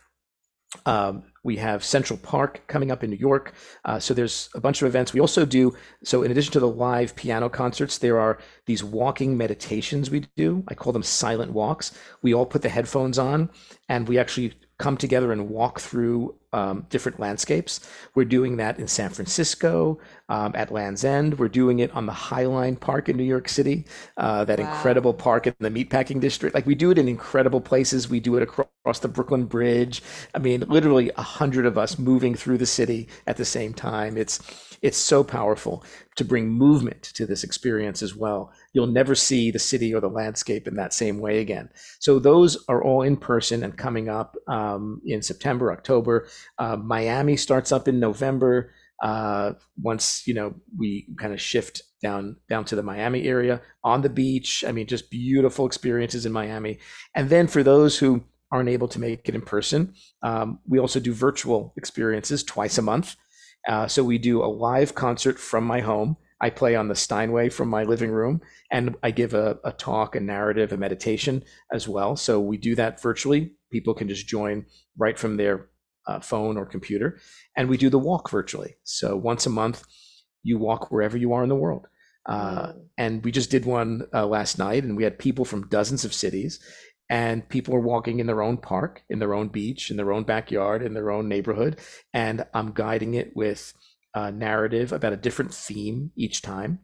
[0.86, 3.52] um, we have Central Park coming up in New York.
[3.84, 5.12] Uh, so there's a bunch of events.
[5.12, 9.36] We also do, so in addition to the live piano concerts, there are these walking
[9.36, 10.64] meditations we do.
[10.68, 11.92] I call them silent walks.
[12.22, 13.50] We all put the headphones on
[13.88, 17.88] and we actually come together and walk through um, different landscapes.
[18.16, 21.38] We're doing that in San Francisco, um, at Land's End.
[21.38, 23.86] We're doing it on the Highline Park in New York City,
[24.16, 24.68] uh, that wow.
[24.68, 26.52] incredible park in the meatpacking district.
[26.52, 28.08] Like we do it in incredible places.
[28.08, 30.02] We do it across the Brooklyn Bridge.
[30.34, 34.16] I mean, literally a hundred of us moving through the city at the same time.
[34.16, 34.40] It's
[34.82, 35.84] it's so powerful
[36.16, 38.52] to bring movement to this experience as well.
[38.72, 41.70] You'll never see the city or the landscape in that same way again.
[42.00, 46.28] So those are all in person and coming up um, in September, October.
[46.58, 48.74] Uh, Miami starts up in November.
[49.02, 54.02] Uh, once you know we kind of shift down down to the Miami area on
[54.02, 54.64] the beach.
[54.66, 56.78] I mean, just beautiful experiences in Miami.
[57.14, 58.22] And then for those who
[58.52, 62.82] aren't able to make it in person, um, we also do virtual experiences twice a
[62.82, 63.16] month.
[63.68, 66.16] Uh, so we do a live concert from my home.
[66.40, 68.40] I play on the Steinway from my living room,
[68.70, 72.16] and I give a, a talk, a narrative, a meditation as well.
[72.16, 73.52] So we do that virtually.
[73.70, 74.66] People can just join
[74.98, 75.68] right from their
[76.08, 77.20] uh, phone or computer,
[77.56, 78.74] and we do the walk virtually.
[78.82, 79.84] So once a month,
[80.42, 81.86] you walk wherever you are in the world.
[82.26, 86.04] Uh, and we just did one uh, last night, and we had people from dozens
[86.04, 86.60] of cities,
[87.10, 90.24] and people are walking in their own park, in their own beach, in their own
[90.24, 91.78] backyard, in their own neighborhood.
[92.14, 93.74] And I'm guiding it with
[94.14, 96.80] a narrative about a different theme each time.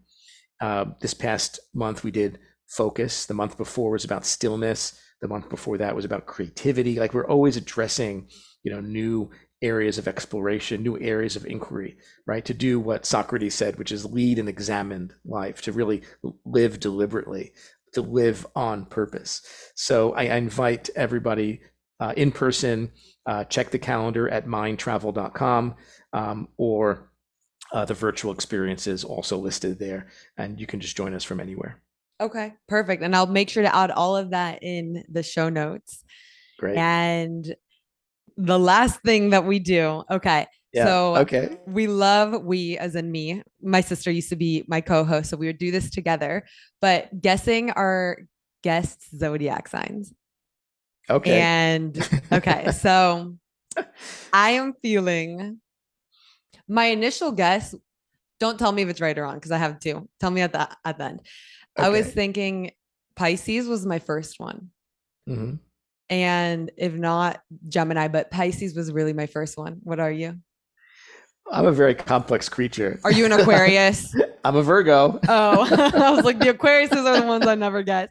[0.61, 3.27] Uh, this past month, we did focus.
[3.27, 5.01] The month before was about stillness.
[5.21, 6.99] The month before that was about creativity.
[6.99, 8.29] Like we're always addressing,
[8.63, 9.31] you know, new
[9.61, 11.97] areas of exploration, new areas of inquiry,
[12.27, 12.45] right?
[12.45, 16.03] To do what Socrates said, which is lead an examined life, to really
[16.45, 17.53] live deliberately,
[17.95, 19.43] to live on purpose.
[19.75, 21.61] So I, I invite everybody
[22.01, 22.93] uh, in person,
[23.27, 25.75] uh, check the calendar at mindtravel.com
[26.13, 27.11] um, or
[27.73, 31.83] uh, the virtual experiences also listed there, and you can just join us from anywhere.
[32.21, 33.03] Okay, perfect.
[33.03, 36.03] And I'll make sure to add all of that in the show notes.
[36.59, 36.77] Great.
[36.77, 37.55] And
[38.37, 40.85] the last thing that we do, okay, yeah.
[40.85, 41.59] So okay.
[41.67, 43.43] we love we as in me.
[43.63, 46.45] My sister used to be my co-host, so we would do this together.
[46.81, 48.19] But guessing our
[48.63, 50.13] guests' zodiac signs.
[51.09, 51.41] Okay.
[51.41, 53.37] And okay, so
[54.33, 55.61] I am feeling
[56.69, 57.75] my initial guess.
[58.41, 60.09] Don't tell me if it's right or wrong because I have two.
[60.21, 61.21] Tell me at the at the end.
[61.79, 61.87] Okay.
[61.87, 62.73] I was thinking
[63.17, 64.71] Pisces was my first one.
[65.29, 65.55] Mm-hmm.
[66.11, 69.79] And if not Gemini, but Pisces was really my first one.
[69.83, 70.39] What are you?
[71.53, 73.01] I'm a very complex creature.
[73.05, 74.15] Are you an Aquarius?
[74.45, 75.19] I'm a Virgo.
[75.29, 78.11] Oh, I was like, the Aquariuses are the ones I never get.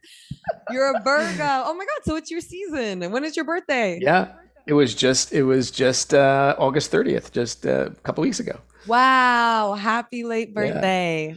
[0.72, 1.64] You're a Virgo.
[1.66, 2.02] Oh my God.
[2.04, 3.04] So it's your season.
[3.04, 4.00] And When is your birthday?
[4.02, 4.34] Yeah.
[4.66, 8.60] It was just it was just uh, August 30th, just uh, a couple weeks ago.
[8.86, 9.76] Wow.
[9.76, 11.36] Happy late birthday.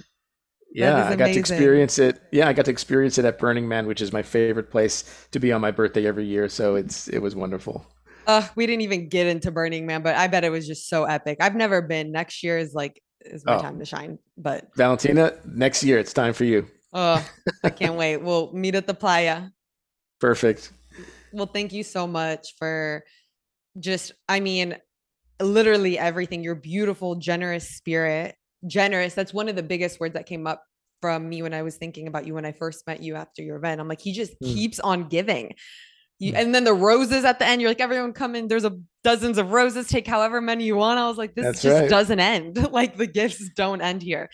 [0.73, 2.21] Yeah, is I got to experience it.
[2.31, 5.41] Yeah, I got to experience it at Burning Man, which is my favorite place to
[5.41, 6.49] be on my birthday every year.
[6.49, 7.87] So it's it was wonderful.
[8.31, 11.03] Uh, we didn't even get into Burning Man, but I bet it was just so
[11.05, 11.39] epic.
[11.41, 12.13] I've never been.
[12.13, 14.19] Next year is like is my Oh, time to shine.
[14.39, 16.69] But Valentina, next year it's time for you.
[16.93, 17.27] oh,
[17.65, 18.19] I can't wait.
[18.19, 19.49] We'll meet at the playa.
[20.21, 20.71] Perfect.
[21.33, 23.03] Well, thank you so much for
[23.81, 24.77] just, I mean,
[25.43, 26.45] literally everything.
[26.45, 28.37] Your beautiful, generous spirit.
[28.65, 29.15] Generous.
[29.15, 30.63] That's one of the biggest words that came up
[31.01, 33.57] from me when I was thinking about you when I first met you after your
[33.57, 33.81] event.
[33.81, 35.55] I'm like, he just Mm, keeps on giving.
[36.21, 36.37] You, mm.
[36.41, 38.47] and then the roses at the end, you're like, everyone come in.
[38.47, 39.89] There's a dozens of roses.
[39.89, 41.01] Take however many you want.
[41.01, 41.91] I was like, this That's just right.
[41.91, 42.71] doesn't end.
[42.73, 44.31] like the gifts don't end here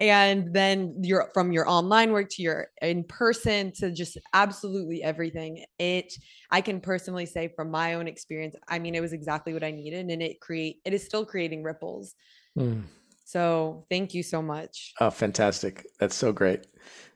[0.00, 5.64] and then you're from your online work to your in person to just absolutely everything
[5.78, 6.12] it
[6.50, 9.70] i can personally say from my own experience i mean it was exactly what i
[9.70, 12.14] needed and it create it is still creating ripples
[12.58, 12.84] Mm.
[13.24, 15.84] so thank you so much Oh, fantastic.
[15.98, 16.66] That's so great.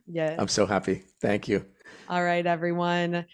[0.07, 1.03] Yeah, I'm so happy.
[1.21, 1.65] Thank you.
[2.09, 3.25] all right everyone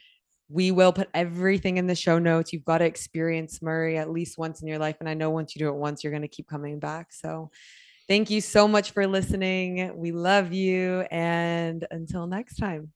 [0.49, 4.39] we will put everything in the show notes you've got to experience murray at least
[4.39, 6.29] once in your life and i know once you do it once you're going to
[6.29, 7.51] keep coming back so
[8.09, 9.93] Thank you so much for listening.
[9.97, 11.03] We love you.
[11.11, 12.94] And until next time.